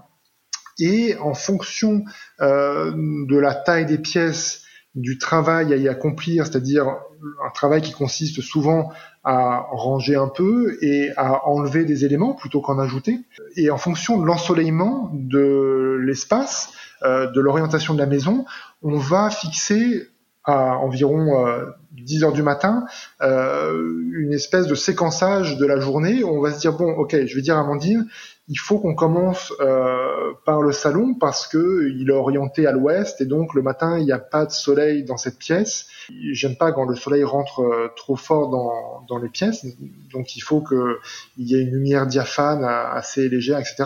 [0.79, 2.05] et en fonction
[2.40, 4.62] de la taille des pièces
[4.94, 8.90] du travail à y accomplir, c'est-à-dire un travail qui consiste souvent
[9.22, 13.20] à ranger un peu et à enlever des éléments plutôt qu'en ajouter.
[13.57, 16.72] Et en fonction de l'ensoleillement de l'espace,
[17.03, 18.44] euh, de l'orientation de la maison,
[18.83, 20.09] on va fixer
[20.44, 21.46] à environ
[21.92, 22.87] 10 euh, heures du matin
[23.20, 26.24] euh, une espèce de séquençage de la journée.
[26.24, 28.09] On va se dire bon, ok, je vais dire à Amandine,
[28.50, 33.20] il faut qu'on commence euh, par le salon parce que il est orienté à l'ouest
[33.20, 35.86] et donc le matin il n'y a pas de soleil dans cette pièce.
[36.32, 39.64] J'aime pas quand le soleil rentre euh, trop fort dans, dans les pièces,
[40.12, 40.98] donc il faut que
[41.38, 43.84] il y ait une lumière diaphane assez légère, etc.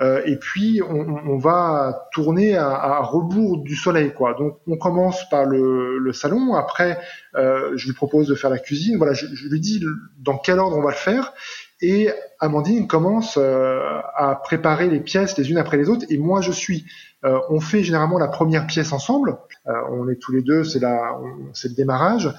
[0.00, 4.34] Euh, et puis on, on, va tourner à, à, rebours du soleil, quoi.
[4.34, 6.54] Donc on commence par le, le salon.
[6.54, 6.98] Après,
[7.34, 8.96] euh, je lui propose de faire la cuisine.
[8.96, 9.84] Voilà, je lui dis
[10.18, 11.34] dans quel ordre on va le faire.
[11.82, 13.80] Et Amandine commence euh,
[14.16, 16.06] à préparer les pièces les unes après les autres.
[16.10, 16.86] Et moi, je suis.
[17.24, 19.36] Euh, on fait généralement la première pièce ensemble.
[19.66, 21.18] Euh, on est tous les deux, c'est la,
[21.52, 22.32] c'est le démarrage.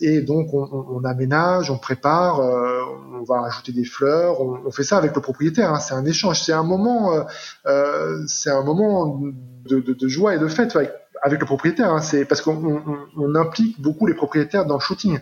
[0.00, 4.40] et donc on, on, aménage, on prépare, on va ajouter des fleurs.
[4.40, 5.72] On, on fait ça avec le propriétaire.
[5.72, 5.80] Hein.
[5.80, 6.40] C'est un échange.
[6.40, 7.26] C'est un moment,
[8.26, 9.20] c'est un moment
[9.66, 11.90] de, de, de, joie et de fête avec, avec le propriétaire.
[11.90, 12.00] Hein.
[12.00, 12.82] C'est parce qu'on
[13.16, 15.18] on, implique beaucoup les propriétaires dans le shooting.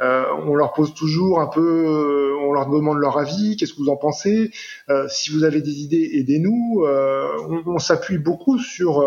[0.00, 3.78] Euh, on leur pose toujours un peu, euh, on leur demande leur avis, qu'est-ce que
[3.78, 4.50] vous en pensez?
[4.90, 6.84] Euh, Si vous avez des idées, aidez-nous.
[6.84, 9.04] on, on s'appuie beaucoup sur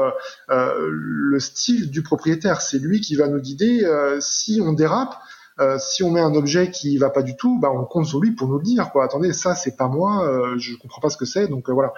[0.49, 2.61] le style du propriétaire.
[2.61, 3.87] C'est lui qui va nous guider.
[4.19, 5.15] si on dérape,
[5.59, 8.19] euh, si on met un objet qui va pas du tout, bah on compte sur
[8.19, 8.91] lui pour nous le dire.
[8.91, 9.03] Quoi.
[9.03, 11.47] Attendez, ça c'est pas moi, euh, je comprends pas ce que c'est.
[11.47, 11.93] Donc voilà.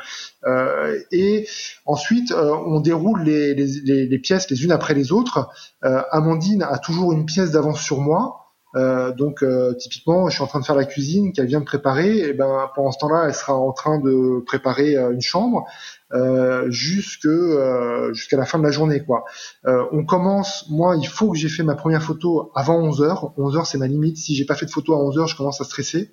[1.11, 1.47] et
[1.85, 5.49] ensuite, on déroule les, les, les, pièces les unes après les autres.
[5.81, 8.40] Amandine a toujours une pièce d'avance sur moi
[8.75, 11.65] Euh, donc euh, typiquement, je suis en train de faire la cuisine, qu'elle vient de
[11.65, 15.65] préparer, et ben pendant ce temps-là, elle sera en train de préparer euh, une chambre
[16.13, 17.27] euh, jusque
[18.13, 19.23] jusqu'à la fin de la journée quoi.
[19.65, 23.57] on commence, moi, il faut que j'ai fait ma première photo avant 11 h 11
[23.57, 24.17] h c'est ma limite.
[24.17, 26.11] Si j'ai pas fait de photo à 11 h je commence à stresser.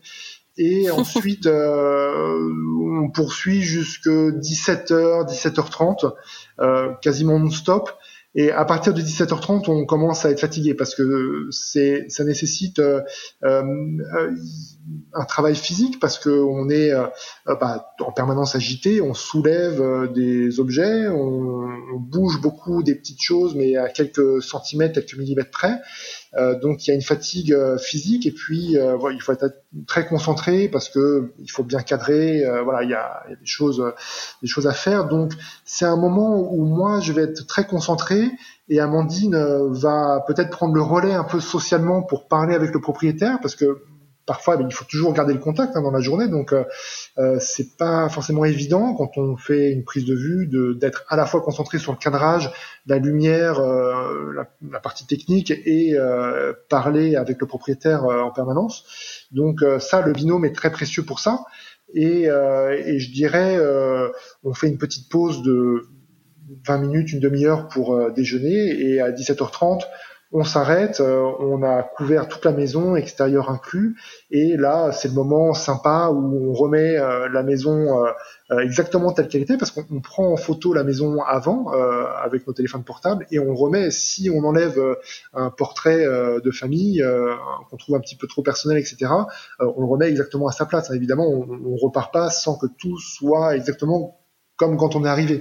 [0.56, 7.90] Et ensuite, on poursuit jusque 17h, 17h30, quasiment non-stop.
[8.38, 12.78] Et à partir de 17h30, on commence à être fatigué parce que c'est, ça nécessite
[12.78, 13.00] euh,
[13.42, 14.30] euh,
[15.12, 17.08] un travail physique parce que on est euh,
[17.46, 19.82] bah, en permanence agité, on soulève
[20.14, 21.66] des objets, on,
[21.98, 25.80] bouge beaucoup des petites choses, mais à quelques centimètres, quelques millimètres près.
[26.36, 29.32] Euh, donc il y a une fatigue euh, physique et puis euh, voilà, il faut
[29.32, 29.46] être
[29.86, 32.44] très concentré parce que il faut bien cadrer.
[32.64, 33.82] voilà, il y a, y a des choses,
[34.42, 35.08] des choses à faire.
[35.08, 35.32] Donc
[35.64, 38.30] c'est un moment où moi je vais être très concentré
[38.68, 39.36] et Amandine
[39.70, 43.82] va peut-être prendre le relais un peu socialement pour parler avec le propriétaire parce que
[44.28, 46.62] parfois il faut toujours garder le contact hein, dans la journée, donc euh,
[47.16, 51.24] euh, c'est pas forcément évident quand on fait une prise de vue d'être à la
[51.24, 52.52] fois concentré sur le cadrage,
[52.86, 58.84] la lumière, euh, la, la, partie technique et euh, parler avec le propriétaire en permanence.
[59.32, 61.44] Donc ça, le binôme est très précieux pour ça.
[61.94, 63.58] Et, et je dirais,
[64.44, 65.86] on fait une petite pause de
[66.66, 69.82] 20 minutes, une demi-heure pour déjeuner et à 17h30
[70.30, 73.96] on s'arrête, euh, on a couvert toute la maison, extérieur inclus,
[74.30, 78.04] et là c'est le moment sympa où on remet euh, la maison
[78.50, 81.70] euh, exactement telle qu'elle était, parce qu'on prend en photo la maison avant
[82.22, 84.78] avec nos téléphones portables, et on remet, si on enlève
[85.34, 87.04] un portrait de famille
[87.68, 89.12] qu'on trouve un petit peu trop personnel, etc.,
[89.60, 90.90] on le remet exactement à sa place.
[90.90, 94.18] Évidemment, on, on repart pas sans que tout soit exactement
[94.58, 95.40] comme quand on est arrivé.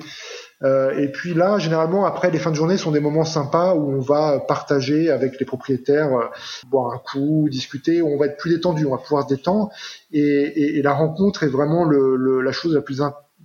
[0.64, 3.92] Euh, et puis là, généralement, après, les fins de journée sont des moments sympas où
[3.92, 6.26] on va partager avec les propriétaires, euh,
[6.70, 9.70] boire un coup, discuter, où on va être plus détendu, on va pouvoir se détendre.
[10.12, 13.02] Et, et, et la rencontre est vraiment le, le, la chose la plus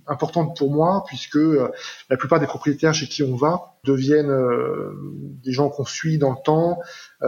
[0.07, 1.69] importante pour moi, puisque euh,
[2.09, 4.33] la plupart des propriétaires chez qui on va deviennent
[5.43, 6.79] des gens qu'on suit dans le temps.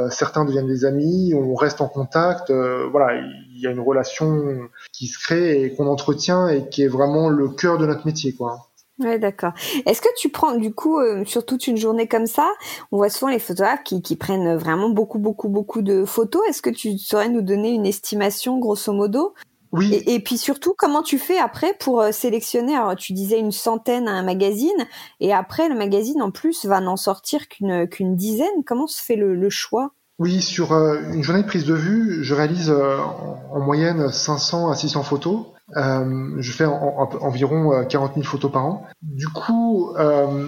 [0.10, 2.50] certains deviennent des amis, on reste en contact.
[2.50, 3.20] voilà,
[3.54, 7.28] il y a une relation qui se crée et qu'on entretient et qui est vraiment
[7.28, 8.70] le cœur de notre métier, quoi.
[9.00, 9.52] Ouais, d'accord.
[9.86, 12.50] Est-ce que tu prends, du coup, euh, sur toute une journée comme ça,
[12.92, 16.42] on voit souvent les photographes qui, qui prennent vraiment beaucoup, beaucoup, beaucoup de photos.
[16.48, 19.34] Est-ce que tu saurais nous donner une estimation, grosso modo?
[19.74, 20.02] Oui.
[20.08, 22.78] Et, puis surtout, comment tu fais après pour euh, sélectionner?
[22.78, 24.88] Alors, tu disais une centaine à un magazine,
[25.20, 28.64] et après, le magazine, en plus, va n'en sortir qu'une qu'une dizaine.
[28.66, 29.92] Comment se fait le, le choix?
[30.20, 34.76] Oui, sur euh, une journée de prise de vue, je réalise en moyenne 500 à
[34.76, 35.48] 600 photos.
[35.76, 38.88] Euh, je fais environ 40 euh, 000 photos par an.
[39.02, 40.48] Du coup, euh,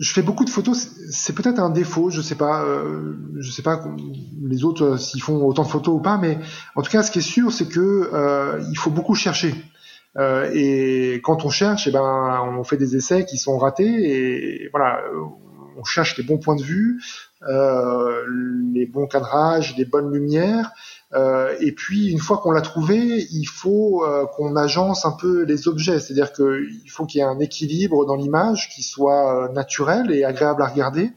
[0.00, 0.88] je fais beaucoup de photos.
[1.10, 2.64] C'est peut-être un défaut, je sais pas.
[2.64, 3.84] Euh, je sais pas
[4.42, 6.38] les autres s'ils font autant de photos ou pas, mais
[6.74, 9.54] en tout cas, ce qui est sûr, c'est que il faut beaucoup chercher.
[10.52, 15.00] et quand on cherche, eh ben, on fait des essais qui sont ratés et voilà,
[15.76, 17.00] on cherche les bons points de vue,
[18.72, 20.72] les bons cadrages, les bonnes lumières.
[21.14, 25.44] Euh, et puis une fois qu'on l'a trouvé, il faut euh, qu'on agence un peu
[25.44, 29.52] les objets, c'est-à-dire qu'il faut qu'il y ait un équilibre dans l'image qui soit euh,
[29.52, 31.12] naturel et agréable à regarder.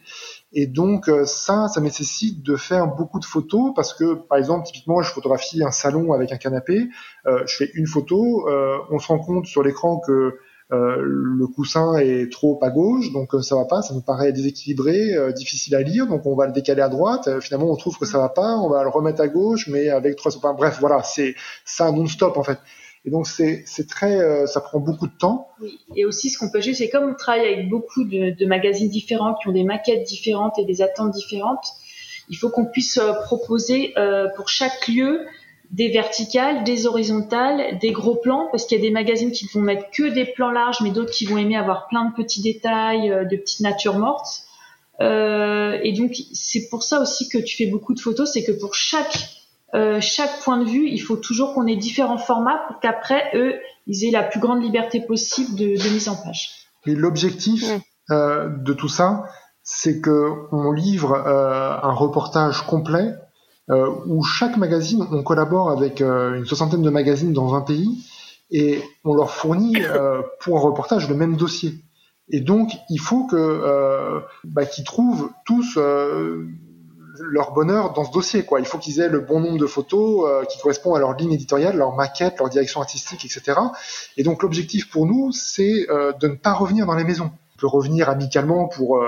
[0.53, 5.01] Et donc ça, ça nécessite de faire beaucoup de photos parce que, par exemple, typiquement,
[5.01, 6.89] je photographie un salon avec un canapé,
[7.25, 8.49] je fais une photo,
[8.91, 10.35] on se rend compte sur l'écran que
[10.71, 15.15] le coussin est trop à gauche, donc euh, ça va pas, ça nous paraît déséquilibré,
[15.15, 17.29] euh, difficile à lire, donc on va le décaler à droite.
[17.41, 20.15] finalement, on trouve que ça va pas, on va le remettre à gauche, mais avec
[20.15, 20.35] trois.
[20.35, 22.57] Enfin, bref, voilà, c'est ça non-stop en fait.
[23.03, 25.49] Et donc c'est très, ça prend beaucoup de temps.
[25.95, 29.33] Et aussi ce qu'on peut dire, c'est comme on travaille avec beaucoup de, magazines différents
[29.33, 31.65] qui ont des maquettes différentes et des attentes différentes,
[32.29, 33.95] il faut qu'on puisse proposer
[34.35, 35.25] pour chaque lieu
[35.71, 39.61] des verticales, des horizontales, des gros plans, parce qu'il y a des magazines qui vont
[39.61, 43.09] mettre que des plans larges, mais d'autres qui vont aimer avoir plein de petits détails,
[43.11, 44.43] euh, de petites natures mortes.
[44.99, 48.51] Euh, et donc c'est pour ça aussi que tu fais beaucoup de photos, c'est que
[48.51, 49.41] pour chaque
[49.73, 53.55] euh, chaque point de vue, il faut toujours qu'on ait différents formats pour qu'après eux,
[53.87, 56.49] ils aient la plus grande liberté possible de, de mise en page.
[56.85, 57.63] Et l'objectif
[58.09, 59.23] euh, de tout ça,
[59.63, 63.13] c'est que on livre euh, un reportage complet
[63.71, 68.05] euh, où chaque magazine, on collabore avec euh, une soixantaine de magazines dans un pays
[68.49, 71.75] et on leur fournit euh, pour un reportage le même dossier.
[72.29, 73.27] Et donc, il faut
[74.43, 78.43] bah, qu'ils trouvent tous leur bonheur dans ce dossier.
[78.43, 78.61] Quoi.
[78.61, 81.75] Il faut qu'ils aient le bon nombre de photos qui correspondent à leur ligne éditoriale,
[81.75, 83.59] leur maquette, leur direction artistique, etc.
[84.15, 85.87] Et donc, l'objectif pour nous, c'est
[86.21, 87.31] de ne pas revenir dans les maisons.
[87.57, 89.03] On peut revenir amicalement pour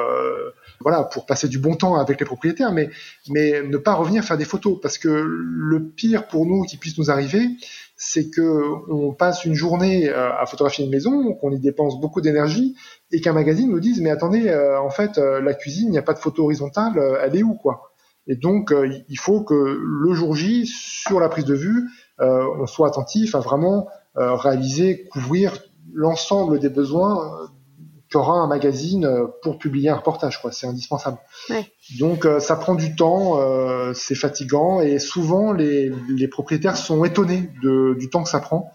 [0.83, 2.89] voilà, pour passer du bon temps avec les propriétaires, mais,
[3.29, 4.79] mais ne pas revenir faire des photos.
[4.81, 7.47] Parce que le pire pour nous qui puisse nous arriver,
[7.95, 12.21] c'est que on passe une journée euh, à photographier une maison, qu'on y dépense beaucoup
[12.21, 12.75] d'énergie,
[13.11, 15.97] et qu'un magazine nous dise mais attendez, euh, en fait euh, la cuisine, il n'y
[15.97, 17.93] a pas de photo horizontale, elle est où quoi?
[18.27, 18.73] Et donc
[19.09, 21.89] il faut que le jour J, sur la prise de vue,
[22.19, 25.61] on soit attentif à vraiment réaliser, couvrir
[25.93, 27.49] l'ensemble des besoins
[28.13, 30.41] qu'aura un magazine euh, pour publier un reportage.
[30.41, 30.51] Quoi.
[30.51, 31.17] C'est indispensable.
[31.99, 37.03] Donc euh, ça prend du temps, euh, c'est fatigant et souvent les, les, propriétaires sont
[37.03, 38.71] étonnés de, du temps que ça prend.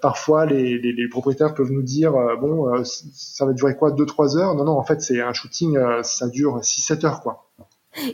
[0.00, 4.54] parfois les, les, les, propriétaires peuvent nous dire bon ça va durer quoi 2-3 heures?
[4.54, 7.46] Non non en fait c'est un shooting ça dure 6-7 heures quoi.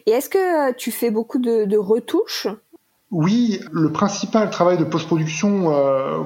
[0.06, 2.48] Et est-ce que tu fais beaucoup de, de retouches?
[3.11, 6.22] Oui, le principal travail de post-production euh,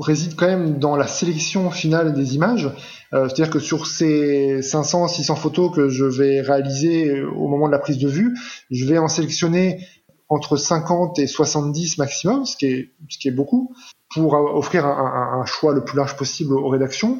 [0.00, 2.70] réside quand même dans la sélection finale des images.
[3.12, 7.72] Euh, c'est-à-dire que sur ces 500, 600 photos que je vais réaliser au moment de
[7.72, 8.36] la prise de vue,
[8.72, 9.86] je vais en sélectionner
[10.28, 13.74] entre 50 et 70 maximum, ce qui est, beaucoup,
[14.14, 17.18] pour offrir un, choix le plus large possible aux rédactions.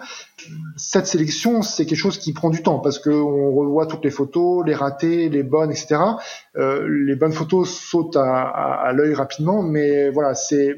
[0.77, 4.65] Cette sélection, c'est quelque chose qui prend du temps parce qu'on revoit toutes les photos,
[4.65, 5.97] les ratées, les bonnes, etc.
[6.57, 10.77] Euh, les bonnes photos sautent à, à l'œil rapidement, mais voilà, c'est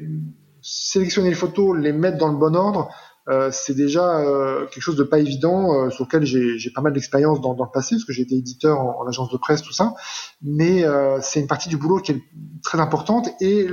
[0.61, 2.89] sélectionner les photos, les mettre dans le bon ordre,
[3.29, 6.93] euh, c'est déjà euh, quelque chose de pas évident euh, sur lequel j'ai pas mal
[6.93, 9.61] d'expérience dans, dans, le passé parce que j'ai été éditeur en, en, agence de presse
[9.61, 9.95] tout ça.
[10.41, 10.85] Mais
[11.21, 12.21] c'est une partie du boulot qui est
[12.63, 13.67] très importante et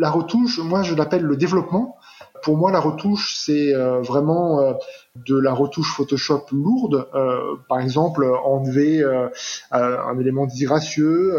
[0.00, 1.96] la retouche moi je l'appelle le développement.
[2.42, 4.76] Pour moi la retouche c'est vraiment
[5.14, 7.08] de la retouche Photoshop lourde.
[7.68, 9.04] Par exemple enlever
[9.70, 11.34] un élément disgracieux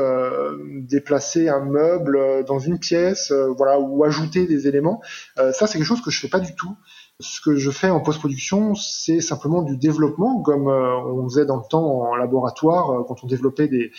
[0.81, 5.01] déplacer un meuble dans une pièce voilà ou ajouter des éléments.
[5.35, 6.75] Ça c'est quelque chose que je fais pas du tout
[7.19, 11.55] ce que je fais en post-production, c'est simplement du développement, comme euh, on faisait dans
[11.55, 13.91] le temps en laboratoire euh, quand on développait des,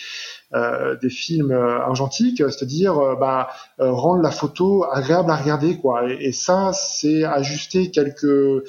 [0.53, 6.09] euh, des films argentiques, c'est-à-dire bah, rendre la photo agréable à regarder, quoi.
[6.09, 8.63] Et, et ça, c'est ajuster quelques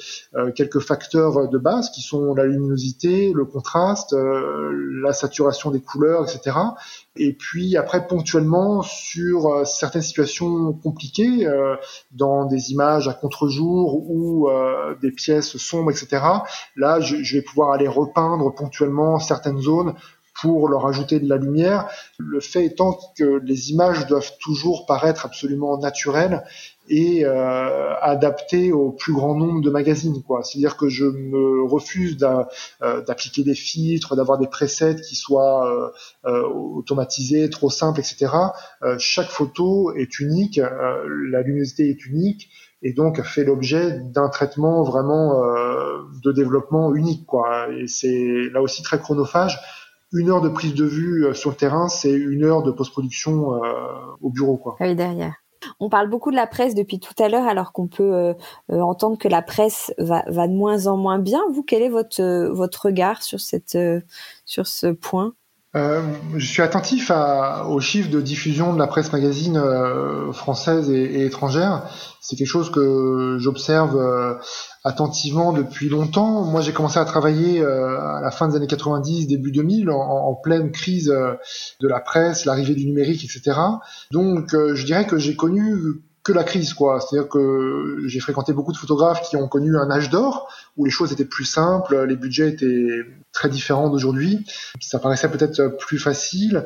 [0.55, 6.57] quelques facteurs de base qui sont la luminosité, le contraste, la saturation des couleurs, etc.
[7.17, 11.75] Et puis après, ponctuellement, sur euh, certaines situations compliquées, euh,
[12.11, 16.23] dans des images à contre-jour ou euh, des pièces sombres, etc.,
[16.77, 19.93] là, je, je, vais pouvoir aller repeindre ponctuellement certaines zones
[20.41, 21.87] pour leur ajouter de la lumière.
[22.17, 26.43] Le fait étant que les images doivent toujours paraître absolument naturelles
[26.89, 30.21] et euh, adaptées au plus grand nombre de magazines.
[30.23, 30.43] Quoi.
[30.43, 32.17] C'est-à-dire que je me refuse
[32.81, 35.89] euh, d'appliquer des filtres, d'avoir des presets qui soient euh,
[36.25, 38.33] euh automatisés, trop simples, etc.
[38.83, 42.49] Euh, chaque photo est unique, la luminosité est unique
[42.81, 45.39] et donc fait l'objet d'un traitement vraiment
[46.23, 47.25] de développement unique.
[47.27, 47.71] Quoi.
[47.71, 49.59] Et c'est là aussi très chronophage
[50.13, 53.55] une heure de prise de vue euh, sur le terrain, c'est une heure de post-production
[53.55, 53.59] euh,
[54.21, 54.57] au bureau.
[54.57, 54.75] Quoi.
[54.79, 55.33] Oui, derrière.
[55.79, 58.33] On parle beaucoup de la presse depuis tout à l'heure, alors qu'on peut
[58.71, 61.39] euh, entendre que la presse va, va, de moins en moins bien.
[61.53, 63.77] Vous, quel est votre, votre regard sur, cette,
[64.45, 65.33] sur ce point?
[65.73, 69.61] Je suis attentif à, aux chiffres de diffusion de la presse magazine
[70.33, 71.87] française et, et, étrangère.
[72.19, 73.95] C'est quelque chose que j'observe
[74.83, 76.43] attentivement depuis longtemps.
[76.43, 80.35] Moi, j'ai commencé à travailler à la fin des années 90, début 2000, en, en
[80.35, 83.57] pleine crise de la presse, l'arrivée du numérique, etc.
[84.11, 86.99] Donc, je dirais que j'ai connu que la crise, quoi.
[86.99, 90.91] C'est-à-dire que j'ai fréquenté beaucoup de photographes qui ont connu un âge d'or où les
[90.91, 93.01] choses étaient plus simples, les budgets étaient
[93.31, 94.45] très différents d'aujourd'hui.
[94.79, 96.65] Ça paraissait peut-être plus facile.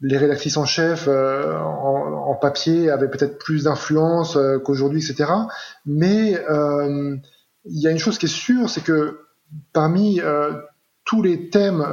[0.00, 5.30] Les rédactrices en chef euh, en, papier avaient peut-être plus d'influence euh, qu'aujourd'hui, etc.
[5.86, 7.16] Mais euh,
[7.64, 9.20] il y a une chose qui est sûre, c'est que
[9.72, 10.20] parmi
[11.04, 11.84] tous les thèmes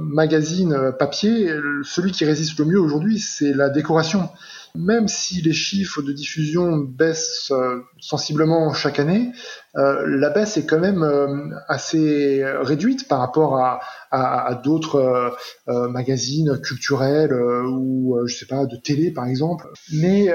[0.00, 1.50] magazine papier,
[1.82, 4.28] celui qui résiste le mieux aujourd'hui, c'est la décoration.
[4.76, 9.32] Même si les chiffres de diffusion baissent euh, sensiblement chaque année,
[9.65, 16.58] euh, la baisse est quand même euh, assez réduite par rapport à, à, d'autres magazines
[16.62, 19.68] culturels ou je sais pas de télé par exemple.
[19.92, 20.32] Mais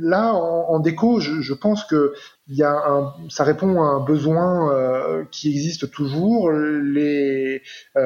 [0.00, 2.12] là, en, déco, je, je, pense que
[2.48, 6.52] y a un, ça répond à un besoin qui existe toujours.
[6.52, 7.62] Les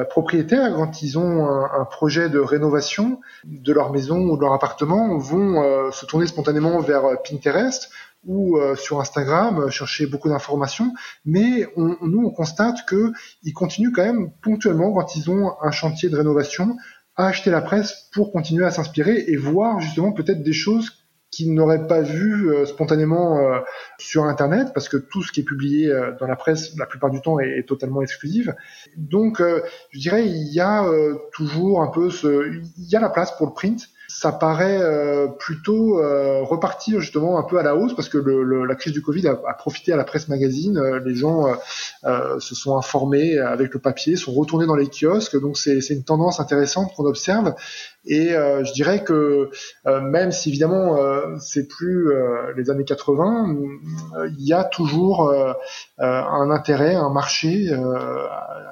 [0.09, 4.53] propriétaires, quand ils ont un, un, projet de rénovation de leur maison ou de leur
[4.53, 7.91] appartement, vont se tourner spontanément vers Pinterest
[8.25, 10.93] ou euh, sur Instagram, euh, chercher beaucoup d'informations,
[11.25, 13.11] mais on, nous on constate que
[13.43, 16.75] ils continuent quand même ponctuellement quand ils ont un chantier de rénovation
[17.15, 20.99] à acheter la presse pour continuer à s'inspirer et voir justement peut-être des choses
[21.31, 23.59] qu'ils n'auraient pas vu euh, spontanément euh,
[23.99, 27.11] sur Internet, parce que tout ce qui est publié euh, dans la presse, la plupart
[27.11, 28.49] du temps, est, totalement exclusif.
[28.97, 29.41] Donc,
[29.91, 30.85] je dirais, il y a
[31.31, 33.89] toujours un peu ce, il y a la place pour le print.
[34.11, 34.81] Ça paraît
[35.37, 36.01] plutôt
[36.43, 39.39] repartir justement un peu à la hausse parce que le, la crise du Covid a,
[39.47, 40.81] a, profité à la presse magazine.
[41.05, 41.45] les gens
[42.03, 45.39] se sont informés avec le papier, sont retournés dans les kiosques.
[45.39, 47.53] Donc c'est une tendance intéressante qu'on observe.
[48.05, 49.49] Et euh, je dirais que
[49.85, 52.11] euh, même si évidemment euh, c'est plus
[52.55, 53.55] les années 80,
[54.37, 55.31] il y a toujours
[55.97, 57.69] un intérêt, un marché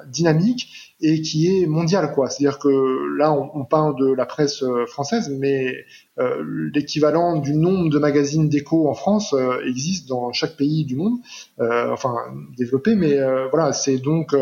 [0.06, 2.28] dynamique et qui est mondial quoi.
[2.28, 5.84] C'est-à-dire que là on, on, parle de la presse française, mais
[6.18, 6.42] euh,
[6.74, 11.18] l'équivalent du nombre de magazines d'écho en France euh, existe dans chaque pays du monde,
[11.60, 12.16] euh, enfin
[12.56, 13.18] développé, mais
[13.50, 14.34] voilà, c'est donc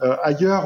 [0.00, 0.64] ailleurs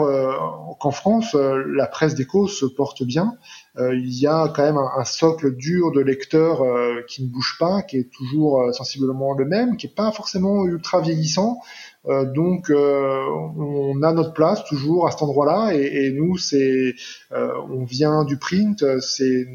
[0.78, 3.37] qu'en France, la presse d'écho se porte bien.
[3.78, 6.62] il y a quand même un, socle dur de lecteurs
[7.07, 11.01] qui ne bouge pas, qui est toujours sensiblement le même, qui est pas forcément ultra
[11.01, 11.59] vieillissant.
[12.07, 16.95] Donc on a notre place toujours à cet endroit-là et, et nous c'est
[17.31, 19.47] on vient du print, c'est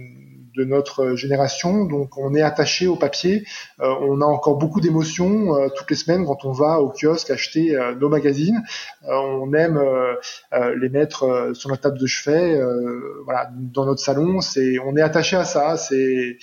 [0.55, 1.85] de notre génération.
[1.85, 3.45] Donc on est attaché au papier.
[3.79, 7.29] Euh, on a encore beaucoup d'émotions euh, toutes les semaines quand on va au kiosque
[7.29, 8.63] acheter euh, nos magazines.
[9.07, 9.79] on aime
[10.51, 12.59] les mettre sur notre table de chevet,
[13.25, 14.41] voilà, dans notre salon.
[14.41, 15.77] C'est, on est attaché à ça.
[15.77, 16.37] C'est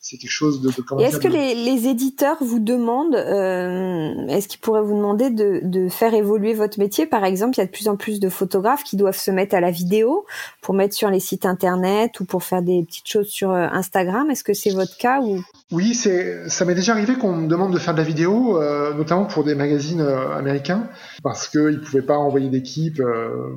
[0.00, 4.60] c'est quelque chose de, de Est-ce que les, les, éditeurs vous demandent, euh, est-ce qu'ils
[4.60, 7.04] pourraient vous demander de, de, faire évoluer votre métier?
[7.04, 9.56] Par exemple, il y a de plus en plus de photographes qui doivent se mettre
[9.56, 10.24] à la vidéo
[10.62, 14.30] pour mettre sur les sites internet ou pour faire des petites choses sur euh, Instagram.
[14.30, 15.42] Est-ce que c'est votre cas ou?
[15.72, 18.94] Oui, c'est ça m'est déjà arrivé qu'on me demande de faire de la vidéo, euh,
[18.94, 20.88] notamment pour des magazines euh, américains,
[21.24, 23.02] parce qu'ils pouvaient pas envoyer d'équipe.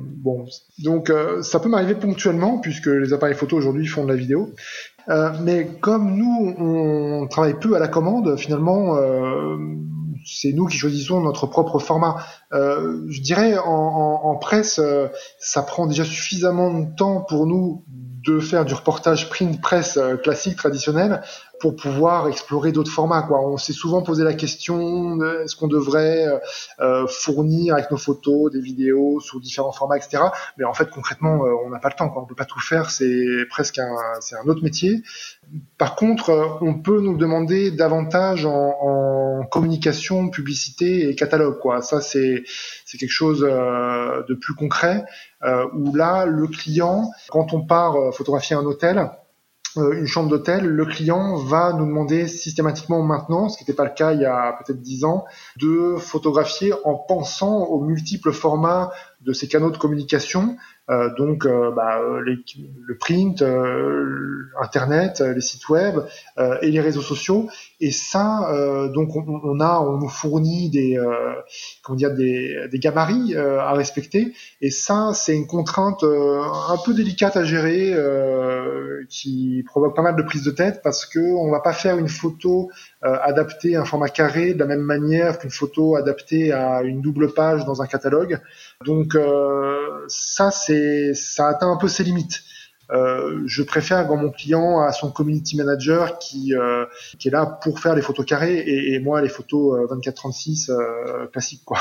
[0.02, 0.46] Bon,
[0.80, 1.12] donc
[1.42, 4.50] ça peut m'arriver ponctuellement puisque les appareils photo aujourd'hui font de la vidéo.
[5.08, 9.56] Euh, mais comme nous, on travaille peu à la commande, finalement, euh,
[10.24, 12.24] c'est nous qui choisissons notre propre format.
[12.52, 14.80] Euh, je dirais en, en, presse,
[15.38, 20.56] ça prend déjà suffisamment de temps pour nous de faire du reportage print presse classique
[20.56, 21.22] traditionnel
[21.62, 23.22] pour pouvoir explorer d'autres formats.
[23.22, 23.40] Quoi.
[23.40, 26.38] On s'est souvent posé la question est-ce qu'on devrait euh,
[26.80, 30.24] euh, fournir avec nos photos des vidéos sous différents formats, etc.
[30.58, 32.08] Mais en fait, concrètement, euh, on n'a pas le temps.
[32.08, 32.20] Quoi.
[32.20, 32.90] On peut pas tout faire.
[32.90, 35.04] C'est presque un, c'est un autre métier.
[35.78, 41.60] Par contre, on peut nous demander davantage en, en communication, publicité et catalogue.
[41.60, 41.80] Quoi.
[41.80, 42.42] Ça, c'est,
[42.84, 45.04] c'est quelque chose de plus concret.
[45.74, 49.04] où là, le client, quand on part photographier un hôtel, euh,
[49.76, 53.94] une chambre d'hôtel, le client va nous demander systématiquement maintenant, ce qui n'était pas le
[53.94, 55.24] cas il y a peut-être dix ans,
[55.60, 60.56] de photographier en pensant aux multiples formats de ces canaux de communication.
[60.81, 60.81] euh,
[61.16, 66.00] donc euh, bah, le print, euh, internet, les sites web
[66.60, 67.48] et les réseaux sociaux.
[67.80, 68.48] Et ça,
[68.94, 71.00] donc on, on, a, on nous fournit des,
[71.82, 74.34] comment dire, des, des gabarits à respecter.
[74.60, 77.94] Et ça, c'est une contrainte un peu délicate à gérer,
[79.08, 82.08] qui provoque pas mal de prise de tête parce que on va pas faire une
[82.08, 82.70] photo
[83.02, 87.32] adaptée à un format carré de la même manière qu'une photo adaptée à une double
[87.32, 88.40] page dans un catalogue.
[88.84, 89.16] Donc
[90.08, 92.42] ça, c'est ça atteint un peu ses limites.
[92.90, 96.84] Euh, je préfère quand mon client a son community manager qui euh,
[97.18, 101.64] qui est là pour faire les photos carrées et, moi les photos 24-36 euh, classiques
[101.64, 101.78] quoi.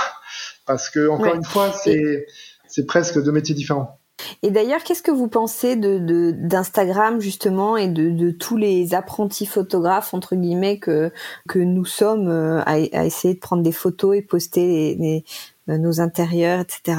[0.66, 2.28] Parce que encore une fois c'est
[2.68, 3.98] c'est presque deux métiers différents.
[4.44, 9.48] Et d'ailleurs, qu'est-ce que vous pensez de d'Instagram justement et de, de, tous les apprentis
[9.48, 11.12] photographes entre guillemets que
[11.50, 15.22] que nous sommes à, à essayer de prendre des photos et poster les, euh,
[15.68, 16.98] nos intérieurs, etc.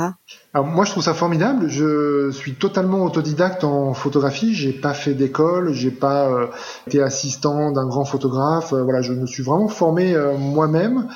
[0.55, 1.69] Moi, je trouve ça formidable.
[1.69, 4.55] Je suis totalement autodidacte en photographie.
[4.55, 6.47] J'ai pas fait d'école, j'ai pas euh,
[6.87, 8.73] été assistant d'un grand photographe.
[8.73, 11.09] Euh, voilà, je me suis vraiment formé moi-même,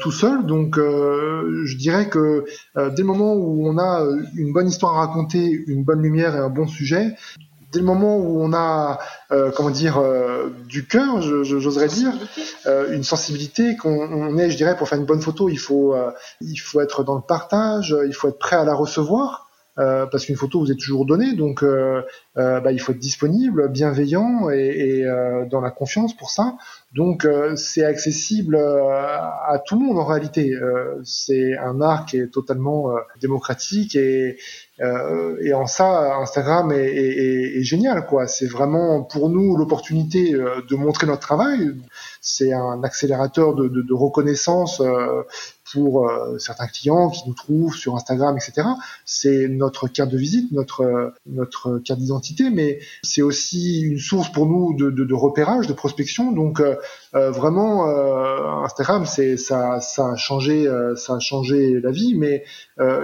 [0.00, 0.46] tout seul.
[0.46, 2.44] Donc, je dirais que
[2.76, 4.04] dès le moment où on a
[4.36, 7.14] une bonne histoire à raconter, une bonne lumière et un bon sujet,
[7.72, 8.98] dès le moment où on a,
[9.30, 12.12] euh, comment dire, euh, du cœur, j'oserais dire,
[12.66, 15.94] euh, une sensibilité qu'on est, je dirais, pour faire une bonne photo, il faut,
[16.40, 19.49] il faut être dans le partage, il faut être prêt à la recevoir.
[20.10, 21.64] Parce qu'une photo vous est toujours donnée, donc
[22.34, 25.04] bah, il faut être disponible, bienveillant et,
[25.50, 26.56] dans la confiance pour ça.
[26.94, 27.26] Donc
[27.56, 30.52] c'est accessible à tout le monde en réalité.
[31.04, 34.36] c'est un art qui est totalement démocratique et,
[34.80, 38.06] euh, en ça, Instagram est, génial.
[38.26, 41.72] C'est vraiment pour nous l'opportunité euh, de montrer notre travail.
[42.20, 45.22] C'est un accélérateur de, reconnaissance euh,
[45.72, 48.68] pour euh, certains clients qui nous trouvent sur Instagram, etc.
[49.04, 54.46] C'est notre carte de visite, notre notre carte d'identité, mais c'est aussi une source pour
[54.46, 56.32] nous de, de, de repérage, de prospection.
[56.32, 56.62] Donc
[57.12, 57.86] vraiment,
[58.64, 62.44] Instagram, c'est ça, ça a changé, ça a changé la vie, mais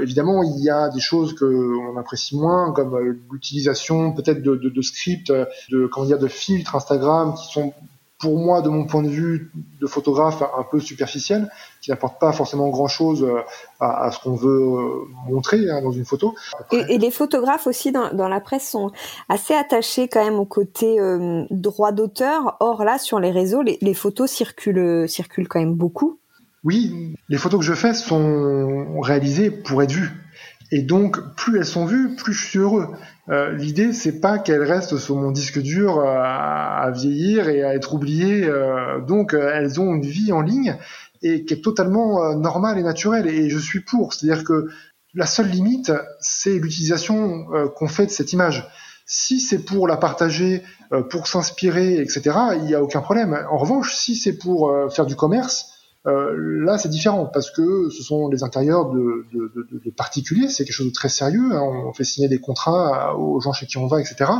[0.00, 2.96] évidemment, il y a des choses que on apprécie moins, comme
[3.30, 5.32] l'utilisation peut-être de, de, de scripts,
[5.70, 7.72] de comment dire, de filtres Instagram qui sont
[8.18, 9.50] pour moi, de mon point de vue
[9.80, 11.50] de photographe, un peu superficiel,
[11.82, 13.42] qui n'apporte pas forcément grand-chose euh,
[13.78, 16.34] à, ce qu'on veut euh, montrer hein, dans une photo.
[16.72, 18.90] Et, les photographes aussi dans, la presse sont
[19.28, 22.56] assez attachés quand même au côté euh, droit d'auteur.
[22.60, 26.18] Or là, sur les réseaux, les, les, photos circulent, circulent quand même beaucoup.
[26.64, 30.25] Oui, les photos que je fais sont réalisées pour être vues.
[30.72, 32.88] Et donc, plus elles sont vues, plus je suis heureux.
[33.28, 37.74] Euh, L'idée, c'est pas qu'elles restent sur mon disque dur euh, à, vieillir et à
[37.74, 38.44] être oubliées.
[38.44, 40.76] Euh, donc, euh, elles ont une vie en ligne
[41.22, 43.26] et qui est totalement normale et naturelle.
[43.26, 44.12] Et je suis pour.
[44.12, 44.68] C'est-à-dire que
[45.14, 48.68] la seule limite, c'est l'utilisation qu'on fait de cette image.
[49.06, 50.62] Si c'est pour la partager,
[51.10, 52.22] pour s'inspirer, etc.,
[52.56, 53.46] il n'y a aucun problème.
[53.50, 55.75] En revanche, si c'est pour faire du commerce,
[56.06, 60.48] euh, là, c'est différent parce que ce sont les intérieurs de, de, de, de particuliers,
[60.48, 61.52] c'est quelque chose de très sérieux.
[61.52, 61.62] Hein.
[61.86, 64.30] on fait signer des contrats aux gens chez qui on va, etc.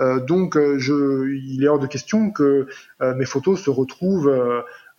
[0.00, 2.68] Euh, donc, euh, je, il est hors de question que
[3.02, 4.32] euh, mes photos se retrouvent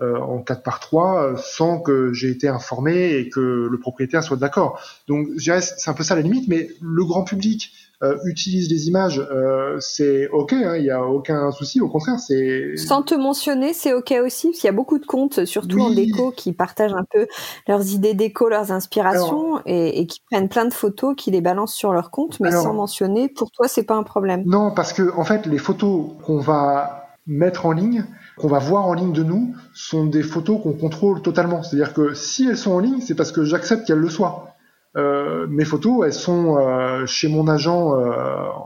[0.04, 4.82] en 4 par 3 sans que j'ai été informé et que le propriétaire soit d'accord.
[5.08, 7.72] Donc, je dirais, c'est un peu ça la limite, mais le grand public
[8.04, 11.82] euh, utilise les images, euh, c'est ok, hein, il n'y a aucun souci.
[11.82, 15.06] Au contraire, c'est sans te mentionner, c'est ok aussi, parce qu'il y a beaucoup de
[15.06, 17.28] comptes, surtout en déco, qui partagent un peu
[17.68, 21.94] leurs idées déco, leurs inspirations, et, qui prennent plein de photos, qui les balancent sur
[21.94, 23.30] leur compte, mais sans mentionner.
[23.30, 27.02] Pour toi, c'est pas un problème Non, parce que en fait, les photos qu'on va
[27.28, 28.06] mettre en ligne,
[28.38, 31.62] qu'on va voir en ligne de nous, sont des photos qu'on contrôle totalement.
[31.62, 34.51] C'est-à-dire que si elles sont en ligne, c'est parce que j'accepte qu'elles le soient.
[34.98, 38.12] Euh, mes photos, elles sont euh, chez mon agent euh,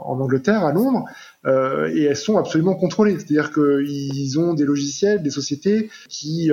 [0.04, 1.06] en Angleterre, à Londres,
[1.48, 3.20] et elles sont absolument contrôlées.
[3.20, 6.52] C'est-à-dire qu'ils ont des logiciels, des sociétés qui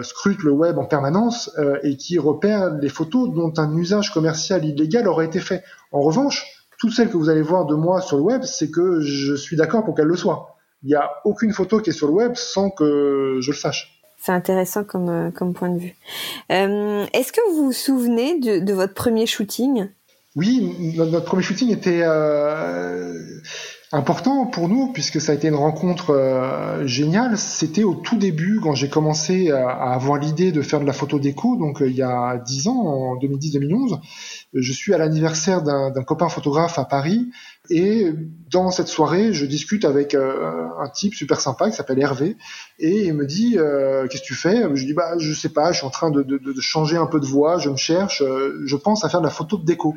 [0.00, 5.06] scrutent le web en permanence et qui repèrent les photos dont un usage commercial illégal
[5.06, 5.64] aurait été fait.
[5.92, 6.46] En revanche,
[6.78, 9.56] toutes celles que vous allez voir de moi sur le web, c'est que je suis
[9.56, 10.56] d'accord pour qu'elles le soient.
[10.82, 13.93] Il n'y a aucune photo qui est sur le web sans que je le sache.
[14.24, 15.94] C'est intéressant comme, euh, comme point de vue.
[16.50, 19.88] Euh, Est-ce que vous vous souvenez de, de votre premier shooting?
[20.34, 23.12] Oui, notre, premier shooting était euh,
[23.94, 27.38] important pour nous puisque ça a été une rencontre euh, géniale.
[27.38, 31.18] C'était au tout début quand j'ai commencé à, avoir l'idée de faire de la photo
[31.18, 34.00] déco, donc euh, il y a 10 ans, en 2010-2011.
[34.54, 37.30] Je suis à l'anniversaire d'un copain photographe à Paris
[37.70, 38.12] et
[38.50, 42.36] dans cette soirée, je discute avec euh, un type super sympa qui s'appelle Hervé
[42.78, 44.62] et il me dit euh, qu'est-ce que tu fais?
[44.74, 47.06] Je dis bah je sais pas, je suis en train de, de, de, changer un
[47.06, 49.64] peu de voix, je me cherche, euh, je pense à faire de la photo de
[49.64, 49.94] déco.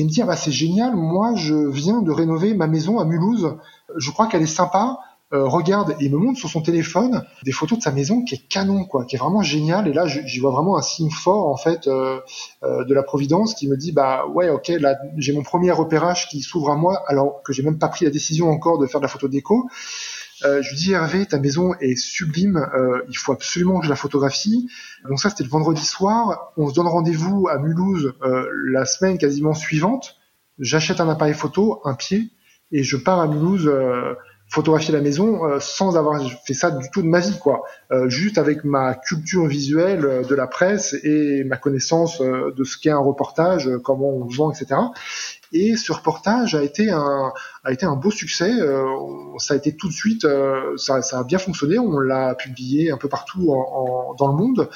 [0.00, 3.56] Et me ah bah c'est génial, moi je viens de rénover ma maison à Mulhouse,
[3.98, 4.98] je crois qu'elle est sympa.
[5.32, 8.34] Euh, regarde et il me montre sur son téléphone des photos de sa maison qui
[8.34, 11.46] est canon quoi, qui est vraiment génial et là j'y vois vraiment un signe fort
[11.46, 12.18] en fait euh,
[12.64, 16.28] euh, de la providence qui me dit bah ouais ok là j'ai mon premier repérage
[16.28, 18.98] qui s'ouvre à moi alors que j'ai même pas pris la décision encore de faire
[18.98, 19.68] de la photo déco.
[20.42, 22.66] Je lui dis Hervé ta maison est sublime,
[23.08, 24.68] il faut absolument que je la photographie.
[25.08, 28.14] Donc ça c'était le vendredi soir, on se donne rendez-vous à Mulhouse
[28.72, 30.16] la semaine quasiment suivante.
[30.58, 32.30] J'achète un appareil photo, un pied
[32.72, 33.70] et je pars à Mulhouse
[34.50, 37.62] photographier la maison euh, sans avoir fait ça du tout de ma vie, quoi.
[37.92, 42.76] Euh, juste avec ma culture visuelle euh, de la presse et ma connaissance de ce
[42.76, 44.80] qu'est un reportage, comment on vend, etc.
[45.52, 47.32] Et ce reportage a été un
[47.64, 48.52] a été un beau succès.
[49.38, 50.26] ça a été tout de suite,
[50.76, 51.78] ça, ça, a bien fonctionné.
[51.78, 54.70] On l'a publié un peu partout en, dans le monde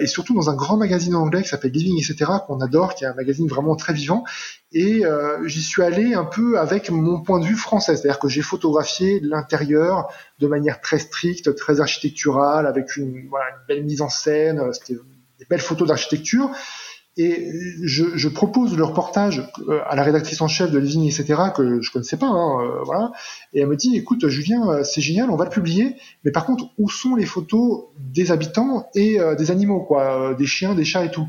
[0.00, 2.30] et surtout dans un grand magazine anglais qui s'appelle Living, etc.
[2.46, 4.24] qu'on adore, qui est un magazine vraiment très vivant
[4.72, 8.28] et euh, j'y suis allé un peu avec mon point de vue français, c'est-à-dire que
[8.28, 14.02] j'ai photographié l'intérieur de manière très stricte, très architecturale, avec une, voilà, une belle mise
[14.02, 15.00] en scène, c'était
[15.38, 16.50] des belles photos d'architecture.
[17.18, 17.50] Et
[17.82, 21.80] je, je, propose le reportage euh, à la rédactrice en chef de Living, etc., que
[21.80, 23.12] je connaissais pas, hein, euh, voilà.
[23.54, 26.66] Et elle me dit, écoute, Julien, c'est génial, on va le publier, mais par contre,
[26.76, 31.10] où sont les photos des habitants et des animaux, quoi, des chiens, des chats et
[31.10, 31.26] tout?